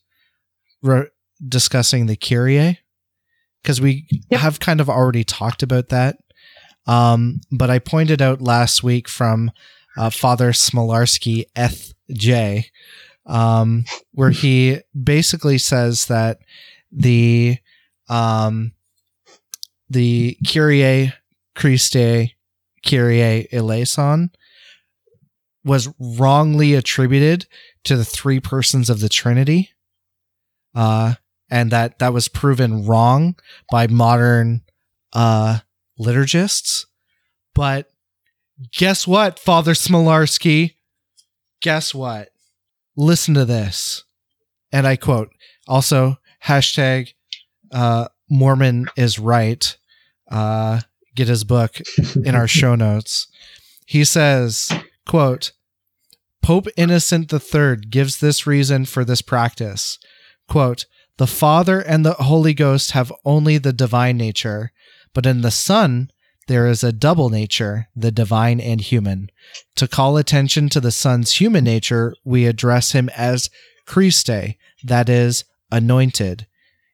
[0.81, 1.09] re-
[1.47, 2.79] discussing the Kyrie
[3.61, 4.41] because we Yep.
[4.41, 6.17] have kind of already talked about that.
[6.85, 9.51] Um, but I pointed out last week from
[9.97, 11.45] uh, Father Smolarski
[12.11, 12.69] J,
[13.25, 16.39] um, where he basically says that
[16.91, 17.57] the
[18.09, 18.73] um,
[19.89, 21.13] the Kyrie
[21.55, 22.33] Christe
[22.85, 24.31] Kyrie eleison
[25.63, 27.45] was wrongly attributed
[27.85, 29.69] to the three persons of the Trinity,
[30.75, 31.15] uh,
[31.49, 33.35] and that that was proven wrong
[33.71, 34.61] by modern
[35.13, 35.59] uh,
[35.99, 36.85] liturgists.
[37.53, 37.89] But
[38.71, 40.75] guess what, Father Smolarski?
[41.61, 42.29] Guess what?
[42.95, 44.03] Listen to this,
[44.71, 45.29] and I quote.
[45.67, 47.13] Also, hashtag
[47.71, 49.77] uh, Moorman is right.
[50.29, 50.81] Uh,
[51.15, 51.79] get his book
[52.23, 53.27] in our show notes.
[53.85, 54.71] He says,
[55.05, 55.51] quote,
[56.41, 59.97] Pope Innocent III gives this reason for this practice.
[60.47, 60.85] Quote,
[61.17, 64.71] the Father and the Holy Ghost have only the divine nature,
[65.13, 66.09] but in the Son
[66.47, 69.29] there is a double nature, the divine and human.
[69.77, 73.49] To call attention to the Son's human nature, we address him as
[73.87, 76.45] Christe, that is, anointed.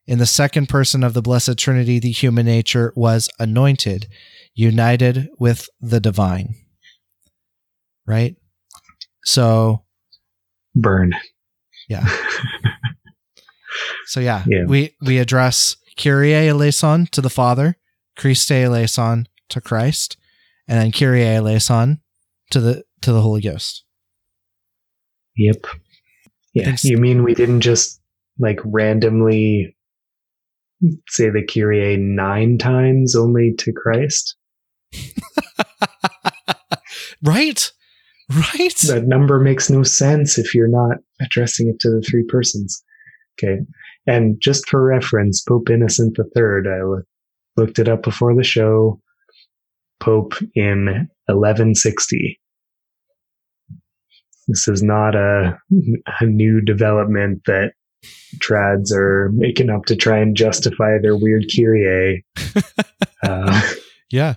[0.05, 4.07] In the second person of the Blessed Trinity, the human nature was anointed,
[4.53, 6.53] united with the divine.
[8.05, 8.35] Right?
[9.25, 9.83] So,
[10.75, 11.13] Burn.
[11.87, 12.07] yeah.
[14.05, 14.65] So yeah, Yeah.
[14.65, 17.77] we we address Kyrie eleison to the Father,
[18.19, 20.17] Christe eleison to Christ,
[20.67, 22.01] and then Kyrie eleison
[22.51, 23.85] to the to the Holy Ghost.
[25.37, 25.65] Yep.
[26.53, 26.75] Yeah.
[26.83, 28.01] You mean we didn't just
[28.37, 29.73] like randomly
[31.07, 34.35] say the Kyrie nine times only to Christ?
[37.23, 37.71] right?
[38.29, 38.75] Right?
[38.87, 42.83] That number makes no sense if you're not addressing it to the three persons.
[43.41, 43.59] Okay.
[44.07, 46.81] And just for reference, Pope Innocent III, I
[47.57, 48.99] looked it up before the show.
[49.99, 52.39] Pope in 1160.
[54.47, 55.59] This is not a,
[56.21, 57.73] a new development that
[58.37, 62.25] trads are making up to try and justify their weird Kyrie.
[63.21, 63.61] Uh,
[64.11, 64.33] yeah.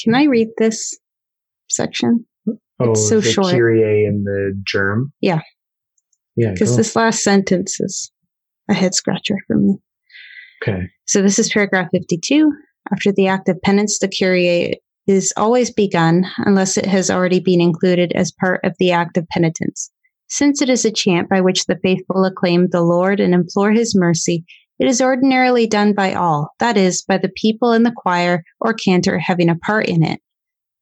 [0.00, 0.96] Can I read this
[1.68, 2.24] section?
[2.48, 3.50] oh, It's so the short.
[3.50, 5.10] Kyrie in the GIRM.
[5.20, 5.40] Yeah.
[6.36, 6.52] Yeah.
[6.52, 8.12] Because this last sentence is
[8.70, 9.78] a head scratcher for me.
[10.62, 10.88] Okay.
[11.06, 12.52] So this is paragraph 52.
[12.92, 17.60] After the act of penance, the Kyrie is always begun unless it has already been
[17.60, 19.90] included as part of the act of penitence.
[20.28, 23.96] Since it is a chant by which the faithful acclaim the Lord and implore his
[23.96, 24.44] mercy,
[24.78, 28.72] it is ordinarily done by all, that is, by the people in the choir or
[28.72, 30.20] cantor having a part in it.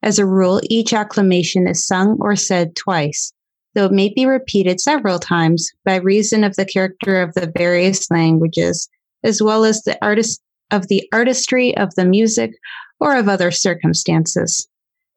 [0.02, 3.32] As a rule, each acclamation is sung or said twice,
[3.74, 8.08] though it may be repeated several times by reason of the character of the various
[8.10, 8.88] languages,
[9.24, 10.40] as well as the artist
[10.70, 12.52] of the artistry of the music
[13.00, 14.68] or of other circumstances.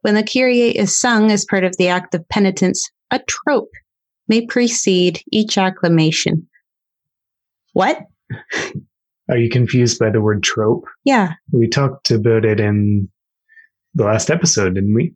[0.02, 3.72] When the Kyrie is sung as part of the act of penitence, a trope
[4.28, 6.48] may precede each acclamation.
[7.74, 8.00] What?
[9.30, 10.86] Are you confused by the word trope?
[11.04, 11.34] Yeah.
[11.52, 13.10] We talked about it in
[13.94, 15.14] the last episode, didn't we?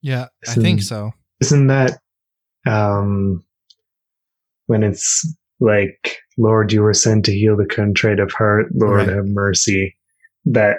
[0.00, 1.12] Yeah, I think so.
[1.40, 1.98] Isn't that
[2.66, 3.44] um
[4.66, 5.26] when it's
[5.60, 9.16] like, Lord, you were sent to heal the contrite of heart, Lord, Right.
[9.16, 9.96] have mercy.
[10.46, 10.78] That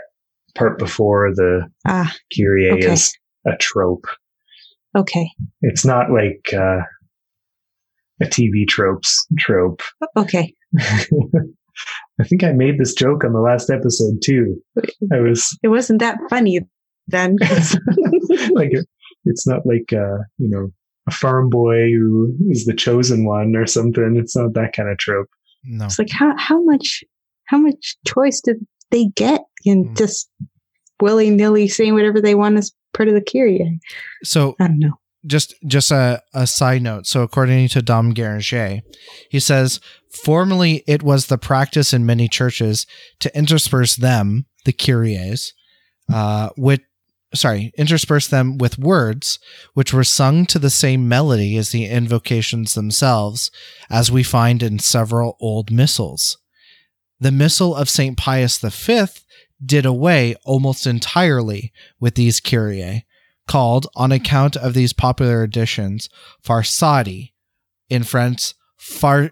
[0.56, 2.93] part before the Ah, Kyrie Okay.
[2.93, 3.14] is
[3.47, 4.06] a trope.
[4.97, 5.30] okay.
[5.61, 6.81] It's not like uh,
[8.22, 9.81] a TV tropes trope.
[10.18, 10.53] Okay.
[12.19, 14.61] I think I made this joke on the last episode too.
[15.11, 16.61] I was It wasn't that funny
[17.07, 17.35] then.
[18.52, 18.88] like it,
[19.26, 20.69] it's not like uh, you know
[21.07, 24.15] a farm boy who is the chosen one or something.
[24.18, 25.27] It's not that kind of trope.
[25.64, 25.86] No.
[25.86, 27.03] It's like how how much
[27.45, 28.57] how much choice did
[28.91, 29.98] they get in Mm.
[29.98, 30.30] just
[31.02, 33.80] willy nilly saying whatever they want as part of the Kyrie?
[34.23, 34.94] So I don't know.
[35.26, 37.06] just just a, a side note.
[37.07, 38.82] So according to Dom Guéranger,
[39.30, 39.80] he says
[40.23, 42.86] formerly it was the practice in many churches
[43.19, 45.52] to intersperse them, the Kyries,
[46.14, 46.82] uh, with
[47.34, 49.39] sorry, intersperse them with words
[49.73, 53.52] which were sung to the same melody as the invocations themselves,
[53.89, 56.38] as we find in several old missals.
[57.19, 58.18] The Missal of St.
[58.18, 59.06] Pius V
[59.65, 63.06] did away almost entirely with these Kyrie,
[63.47, 66.10] called, on account of these popular additions,
[66.43, 67.31] farsadi,
[67.89, 69.31] in French, far,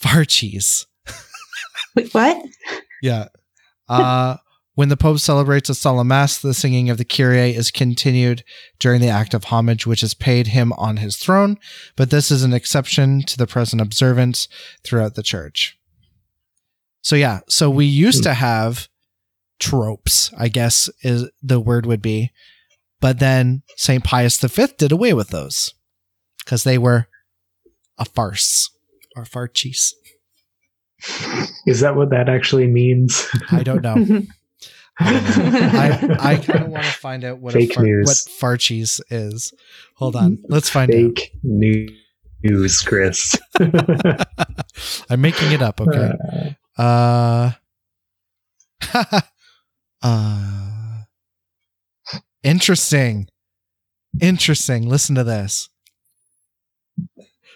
[0.00, 0.86] farchis.
[1.94, 2.44] Wait, what?
[3.02, 3.28] Yeah.
[3.88, 4.36] Uh,
[4.74, 8.42] when the Pope celebrates a solemn mass, the singing of the Kyrie is continued
[8.78, 11.58] during the act of homage which is paid him on his throne,
[11.94, 14.48] but this is an exception to the present observance
[14.82, 15.78] throughout the church.
[17.02, 18.88] So yeah, so we used to have
[19.58, 22.32] tropes, I guess is the word would be,
[23.00, 24.02] but then St.
[24.02, 25.74] Pius V did away with those
[26.44, 27.08] because they were
[27.98, 28.70] a farce
[29.16, 29.92] or farchis.
[31.66, 33.28] Is that what that actually means?
[33.50, 34.22] I don't know.
[35.00, 38.06] I I kind of want to find out what a Fake far, news.
[38.06, 39.52] what farchis is.
[39.96, 40.96] Hold on, let's find out.
[40.96, 43.34] Fake news, Chris.
[45.08, 45.80] I'm making it up.
[45.80, 46.56] Okay.
[46.78, 47.50] Uh.
[50.02, 51.02] uh.
[52.42, 53.28] Interesting.
[54.22, 54.88] Interesting.
[54.88, 55.68] Listen to this.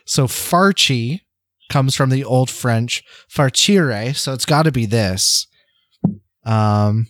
[0.05, 1.23] So farchi
[1.71, 5.47] comes from the old French farcire, so it's got to be this.
[6.45, 7.07] Um.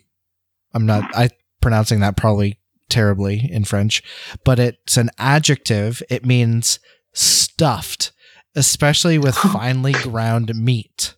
[0.77, 1.31] I'm not I
[1.63, 4.03] pronouncing that probably terribly in French,
[4.45, 6.03] but it's an adjective.
[6.11, 6.79] It means
[7.15, 8.13] stuffed,
[8.55, 11.17] especially with finely ground meat.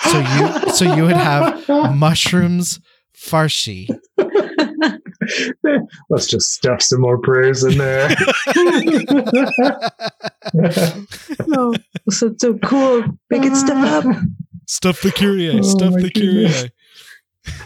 [0.00, 2.80] So you so you would have mushrooms
[3.16, 3.88] farci.
[6.08, 8.14] Let's just stuff some more prayers in there.
[11.56, 11.74] oh,
[12.08, 13.02] so so cool.
[13.30, 14.16] Make it stuff up.
[14.68, 16.56] Stuff the Kyrie, Oh stuff the goodness.
[16.60, 16.72] Kyrie.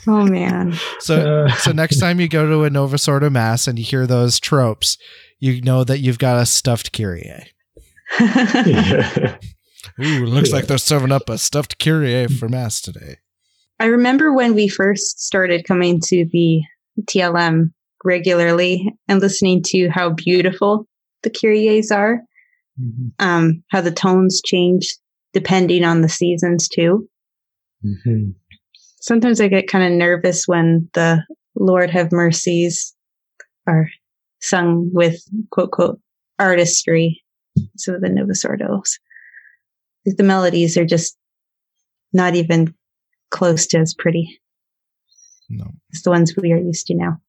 [0.07, 0.75] Oh man.
[1.01, 4.07] So Uh, so next time you go to a Novus Ordo mass and you hear
[4.07, 4.97] those tropes,
[5.39, 7.31] you know that you've got a stuffed Kyrie.
[8.21, 9.37] yeah.
[10.03, 10.57] Ooh, looks Yeah.
[10.57, 13.17] like they're serving up a stuffed Kyrie for mass today.
[13.79, 16.61] I remember when we first started coming to the
[17.07, 17.73] TLM
[18.05, 20.87] regularly and listening to how beautiful
[21.23, 22.21] the Kyries are,
[23.19, 24.97] um, how the tones change
[25.33, 27.09] depending on the seasons too.
[27.85, 28.35] Mhm.
[29.01, 31.25] Sometimes I get kind of nervous when the
[31.55, 32.95] Lord have mercies
[33.67, 33.89] are
[34.41, 35.21] sung with
[35.51, 36.01] quote quote
[36.39, 37.23] artistry.
[37.77, 38.99] So the Novus Ordos.
[40.05, 41.17] The melodies are just
[42.13, 42.75] not even
[43.31, 44.41] close to as pretty
[45.49, 45.67] No.
[45.95, 47.21] as the ones we are used to now.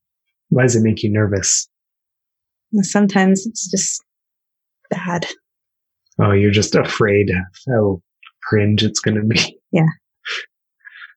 [0.49, 1.67] Why does it make you nervous?
[2.81, 4.03] Sometimes it's just
[4.89, 5.27] bad.
[6.19, 7.37] Oh, you're just afraid of
[7.67, 8.01] how
[8.43, 9.57] cringe it's going to be.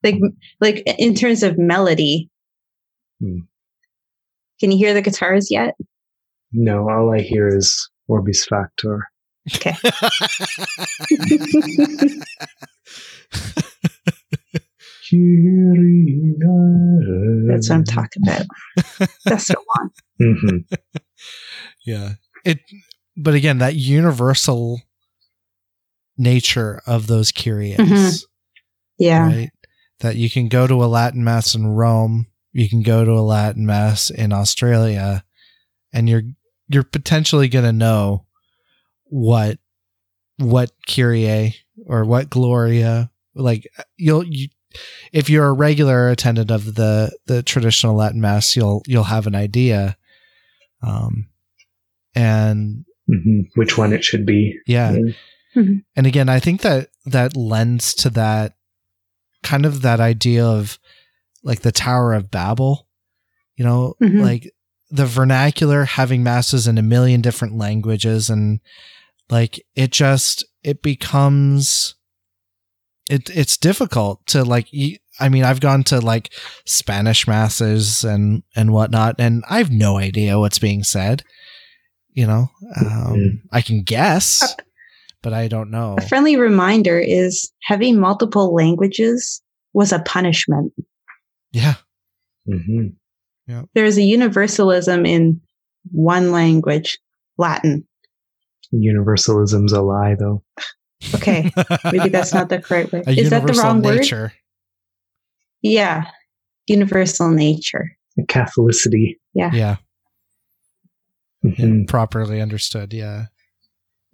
[0.05, 0.15] Like,
[0.61, 2.29] like in terms of melody,
[3.19, 3.39] Hmm.
[4.59, 5.73] can you hear the guitars yet?
[6.53, 9.01] No, all I hear is Orbis Factor.
[9.55, 9.75] Okay.
[16.35, 18.45] That's what I'm talking about.
[19.25, 19.89] That's the one.
[20.19, 20.57] hmm
[21.85, 22.13] Yeah.
[22.43, 22.59] It
[23.17, 24.81] but again, that universal
[26.17, 27.77] nature of those Kyries.
[27.77, 28.23] Mhm.
[28.97, 29.25] Yeah.
[29.27, 29.49] Right?
[29.99, 33.21] That you can go to a Latin mass in Rome, you can go to a
[33.21, 35.23] Latin mass in Australia,
[35.93, 36.23] and you're
[36.67, 38.25] you're potentially gonna know
[39.05, 39.59] what
[40.37, 41.55] what Kyrie
[41.85, 43.67] or what Gloria like
[43.97, 44.47] you'll you
[45.13, 49.35] if you're a regular attendant of the the traditional Latin mass, you'll you'll have an
[49.35, 49.95] idea.
[50.81, 51.29] Um
[52.13, 54.57] and hmm Which one it should be.
[54.67, 54.91] yeah,
[55.55, 55.61] Yeah.
[55.95, 58.53] and again i think that that lends to that
[59.45, 60.77] kind of that idea of
[61.43, 62.87] like the tower of babel
[63.55, 64.21] you know Mhm.
[64.21, 64.51] like
[64.91, 68.59] the vernacular having masses in a million different languages and
[69.29, 71.95] like it just it becomes
[73.09, 74.67] it it's difficult to like
[75.19, 76.33] I mean i've gone to like
[76.65, 81.23] spanish masses and and whatnot and i have no idea what's being said
[82.13, 83.41] you know um Mhm.
[83.51, 84.55] i can guess
[85.25, 89.41] but i don't know A friendly reminder is having multiple languages
[89.73, 90.71] was a punishment.
[91.51, 91.75] yeah
[92.45, 92.93] hmm
[93.73, 95.41] There is a universalism in
[95.91, 96.97] one language,
[97.37, 97.85] Latin.
[98.71, 100.43] Universalism's a lie, though.
[101.15, 101.51] Okay,
[101.91, 103.03] maybe that's not the correct way.
[103.05, 104.33] a Is that the universal wrong word?
[105.61, 106.05] Yeah,
[106.67, 107.97] universal nature.
[108.17, 109.17] The Catholicity.
[109.33, 109.77] yeah
[111.43, 111.87] Mhm.
[111.87, 113.25] properly understood yeah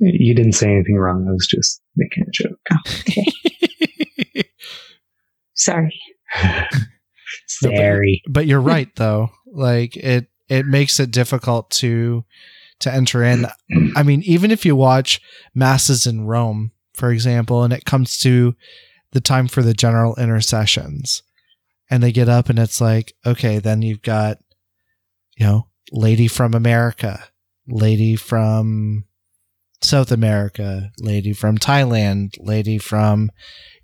[0.03, 1.27] You didn't say anything wrong.
[1.29, 2.59] I was just making a joke.
[2.71, 4.43] Oh, okay,
[5.53, 5.99] Sorry.
[7.47, 8.21] Sorry.
[8.27, 12.25] but you're right though like it it makes it difficult to
[12.79, 13.45] to enter in
[13.95, 15.21] i mean even if you watch
[15.53, 18.55] masses in rome for example and it comes to
[19.11, 21.21] the time for the general intercessions
[21.89, 24.37] and they get up and it's like okay then you've got
[25.37, 27.25] you know lady from america
[27.67, 29.03] lady from
[29.81, 33.31] south america lady from thailand lady from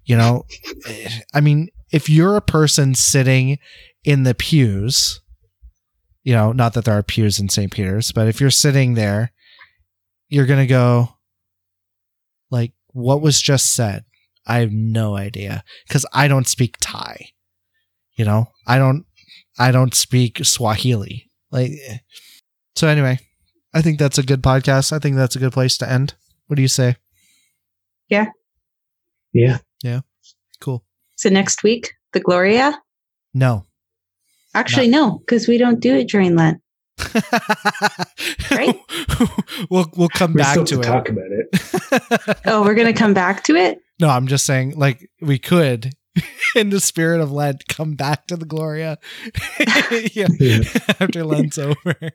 [0.05, 0.43] you know
[0.87, 3.59] eh, i mean if you're a person sitting
[4.03, 5.21] in the pews,
[6.23, 7.71] you know, not that there are pews in St.
[7.71, 9.31] Peter's, but if you're sitting there,
[10.29, 11.09] you're going to go,
[12.51, 14.03] like, what was just said?
[14.45, 17.29] I have no idea because I don't speak Thai.
[18.17, 19.05] You know, I don't,
[19.59, 21.29] I don't speak Swahili.
[21.51, 21.97] Like, eh.
[22.75, 23.19] so anyway,
[23.77, 24.91] I think that's a good podcast.
[24.91, 26.15] I think that's a good place to end.
[26.47, 26.95] What do you say?
[28.09, 28.27] Yeah.
[29.33, 29.59] Yeah.
[29.83, 29.99] Yeah.
[30.59, 30.83] Cool.
[31.15, 32.81] So next week, the Gloria?
[33.35, 33.65] No.
[34.55, 36.59] Actually, no, because we don't do it during Lent.
[38.49, 38.75] Right?
[39.69, 40.83] we'll we'll come We back still to it.
[40.83, 42.37] to talk about it.
[42.45, 43.79] Oh, we're going to come back to it?
[43.99, 45.91] No, I'm just saying, like, we could,
[46.55, 48.97] in the spirit of Lent, come back to the Gloria
[50.13, 50.59] yeah, Yeah.
[50.99, 51.95] after Lent's over.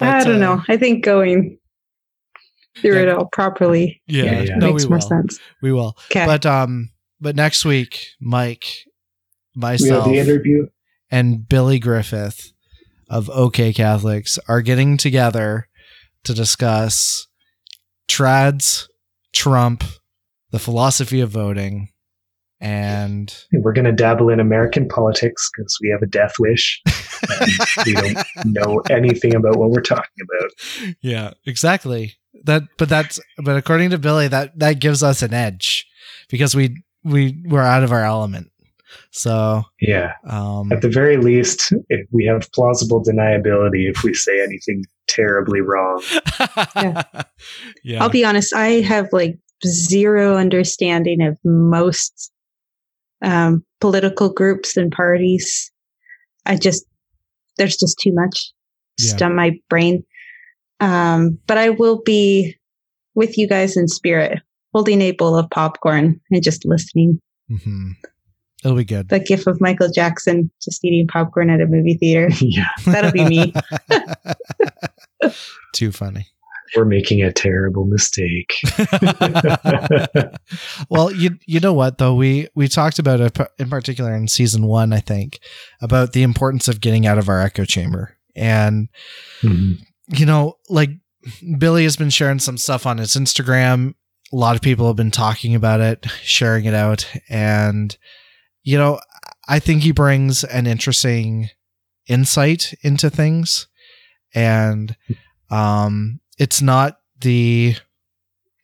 [0.00, 0.62] I don't uh, know.
[0.68, 1.58] I think going
[2.78, 3.02] through Yeah.
[3.02, 4.54] it all properly Yeah, Yeah, yeah.
[4.56, 5.08] no, makes we more will.
[5.08, 5.38] sense.
[5.62, 5.96] We will.
[6.10, 6.26] Okay.
[6.26, 6.90] But um,
[7.20, 8.64] but next week, Mike,
[9.54, 10.66] myself, the interview.
[11.10, 12.52] and Billy Griffith
[13.08, 15.68] of OK Catholics are getting together
[16.24, 17.26] to discuss
[18.08, 18.86] trads,
[19.32, 19.84] Trump,
[20.50, 21.88] the philosophy of voting,
[22.60, 26.80] and We're going to dabble in American politics because we have a death wish.
[27.40, 27.50] and
[27.86, 30.94] we don't know anything about what we're talking about.
[31.00, 32.14] yeah, exactly.
[32.44, 35.86] That, but that's, but according to Billy, that that gives us an edge
[36.28, 38.50] because we we we're out of our element.
[39.12, 40.12] So, Yeah.
[40.28, 45.60] um, At the very least, if we have plausible deniability if we say anything terribly
[45.60, 46.02] wrong.
[47.84, 52.32] yeah, I'll be honest, I have like zero understanding of most
[53.22, 55.70] um, political groups and parties.
[56.46, 56.84] I just,
[57.58, 58.52] there's just too much
[58.98, 59.04] Yeah.
[59.04, 60.04] just on my brain.
[60.80, 62.56] Um, but I will be
[63.14, 64.38] with you guys in spirit,
[64.72, 67.20] holding a bowl of popcorn and just listening.
[67.50, 67.90] Mm-hmm.
[68.64, 69.08] It'll be good.
[69.08, 72.28] The gif of Michael Jackson just eating popcorn at a movie theater.
[72.40, 72.68] yeah.
[72.86, 73.52] That'll be me.
[75.74, 76.26] Too funny.
[76.76, 78.52] We're making a terrible mistake.
[80.88, 84.66] well, you you know what though we we talked about it in particular in season
[84.66, 85.40] one, I think,
[85.80, 88.88] about the importance of getting out of our echo chamber, and
[89.42, 89.78] Mhm.
[90.08, 90.90] you know, like
[91.58, 93.94] Billy has been sharing some stuff on his Instagram.
[94.32, 97.96] A lot of people have been talking about it, sharing it out, and
[98.62, 99.00] you know,
[99.48, 101.50] I think he brings an interesting
[102.06, 103.66] insight into things,
[104.34, 104.96] and
[105.50, 107.76] um, it's not the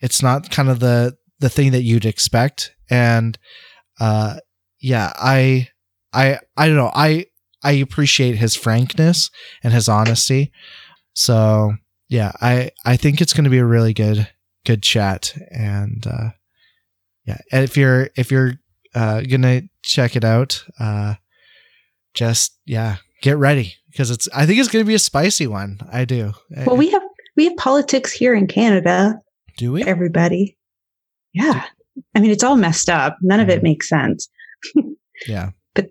[0.01, 2.75] it's not kind of the the thing that you'd expect.
[2.91, 3.39] And
[4.01, 4.39] uh
[4.81, 5.69] yeah i
[6.13, 6.91] i i don't know.
[6.93, 7.27] I
[7.63, 9.31] i appreciate his frankness
[9.63, 10.51] and his honesty.
[11.13, 11.75] So
[12.09, 14.27] yeah i i think it's going to be a really good
[14.65, 15.35] good chat.
[15.51, 16.31] And uh
[17.27, 18.55] yeah and if you're if you're
[18.95, 21.15] uh gonna check it out uh
[22.15, 23.75] just yeah get ready.
[23.91, 25.81] Because it's i think it's gonna be a spicy one.
[25.93, 26.33] I do.
[26.51, 27.03] Well, we have
[27.37, 29.15] we have politics here in Canada.
[29.57, 30.57] do we Everybody,
[31.33, 31.65] yeah.
[32.15, 33.17] I mean, it's all messed up.
[33.23, 33.65] None of it Mhm.
[33.65, 34.29] makes sense.
[35.27, 35.87] yeah But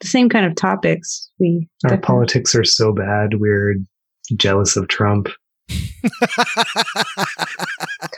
[0.00, 1.30] The same kind of topics.
[1.38, 3.34] We Our definitely- politics are so bad.
[3.40, 3.76] We're
[4.36, 5.28] jealous of Trump.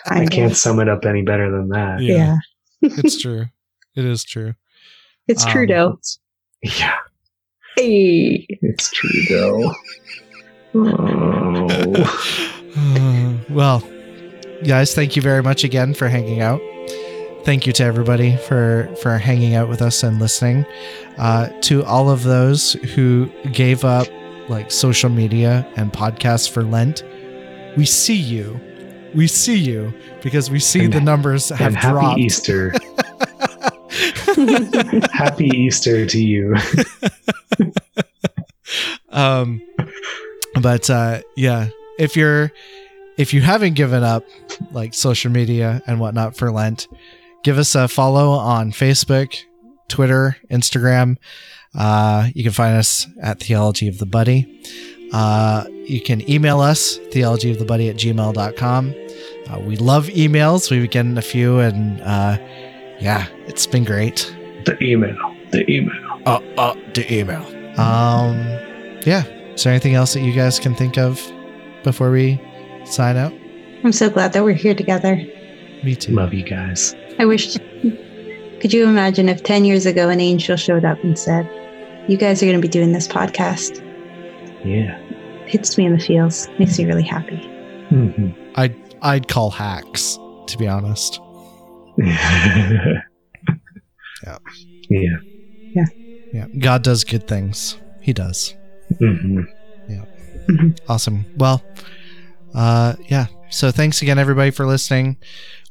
[0.06, 2.00] I can't sum it up any better than that.
[2.00, 2.36] Yeah,
[2.82, 3.46] it's true
[3.94, 4.54] it is true
[5.28, 5.98] it's Um, Trudeau.
[6.62, 6.96] Yeah,
[7.76, 9.72] Hey, it's Trudeau.
[10.78, 12.22] Oh.
[13.48, 13.82] Well,
[14.66, 16.60] guys, thank you very much again for hanging out.
[17.44, 20.66] Thank you to everybody for for hanging out with us and listening.
[21.16, 24.06] Uh, to all of those who gave up
[24.50, 27.02] like social media and podcasts for Lent,
[27.78, 28.60] we see you.
[29.14, 32.18] We see you because we see And- the numbers have happy dropped.
[32.18, 32.72] Easter.
[35.12, 36.54] happy Easter to you.
[39.10, 39.62] um
[40.62, 41.68] but uh yeah
[41.98, 42.50] if you're
[43.16, 44.24] if you haven't given up
[44.72, 46.88] like social media and whatnot for lent
[47.42, 49.36] give us a follow on facebook
[49.88, 51.16] twitter instagram
[51.74, 54.46] uh you can find us at theology of the buddy
[55.12, 58.94] uh you can email us theology of the buddy at gmail.com
[59.48, 62.36] uh, we love emails we've been getting a few and uh
[63.00, 64.34] yeah it's been great
[64.64, 65.16] The email.
[65.52, 65.94] The email.
[66.26, 67.44] uh, uh, the email.
[67.78, 68.34] Um,
[69.06, 69.22] yeah.
[69.56, 71.20] Is there anything else that you guys can think of
[71.82, 72.38] before we
[72.84, 73.32] sign out?
[73.84, 75.16] I'm so glad that we're here together.
[75.82, 76.12] Me too.
[76.12, 76.94] Love you guys.
[77.18, 77.54] I wish.
[78.60, 81.48] Could you imagine if 10 years ago an angel showed up and said,
[82.08, 83.82] You guys are going to be doing this podcast?
[84.64, 84.98] Yeah.
[85.46, 86.48] Hits me in the feels.
[86.58, 87.36] Makes me really happy.
[87.90, 88.34] Mhm.
[88.56, 90.18] I'd I'd call hacks
[90.48, 91.20] to be honest.
[91.98, 93.00] yeah.
[94.24, 94.38] yeah.
[94.90, 95.84] Yeah.
[96.32, 97.76] Yeah, God does good things.
[98.00, 98.54] He does.
[98.98, 99.40] Hmm
[100.88, 101.26] Awesome.
[101.36, 101.62] Well,
[102.54, 103.26] uh, yeah.
[103.50, 105.16] So thanks again, everybody, for listening.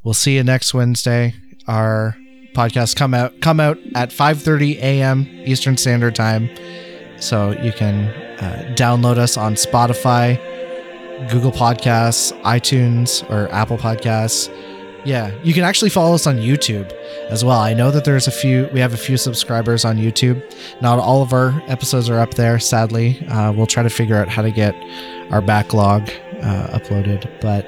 [0.04, 1.34] We'll see you next Wednesday.
[1.68, 2.16] Our
[2.54, 5.28] podcast come out come out at 5:30 a.m.
[5.46, 6.50] Eastern Standard Time,
[7.20, 8.06] so you can
[8.40, 10.38] uh, download us on Spotify,
[11.32, 14.50] Google Podcasts, iTunes, or Apple Podcasts.
[15.06, 16.91] Yeah, you can actually follow us on YouTube
[17.30, 17.60] as well.
[17.60, 18.68] I know that there's a few.
[18.73, 20.41] We have a few subscribers on YouTube.
[20.82, 23.26] Not all of our episodes are up there, sadly.
[23.27, 24.73] Uh, we'll try to figure out how to get
[25.32, 26.10] our backlog
[26.41, 27.30] uh, uploaded.
[27.40, 27.68] But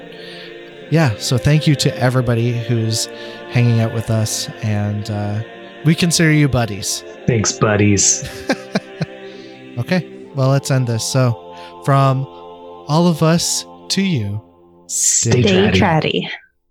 [0.90, 3.06] yeah, so thank you to everybody who's
[3.52, 5.42] hanging out with us, and uh,
[5.84, 7.04] we consider you buddies.
[7.26, 8.28] Thanks, buddies.
[9.78, 10.04] Okay,
[10.34, 11.04] well, let's end this.
[11.04, 11.54] So,
[11.84, 12.26] from
[12.88, 14.42] all of us to you,
[14.88, 15.78] Stay Stay chatty.
[15.78, 16.30] chatty.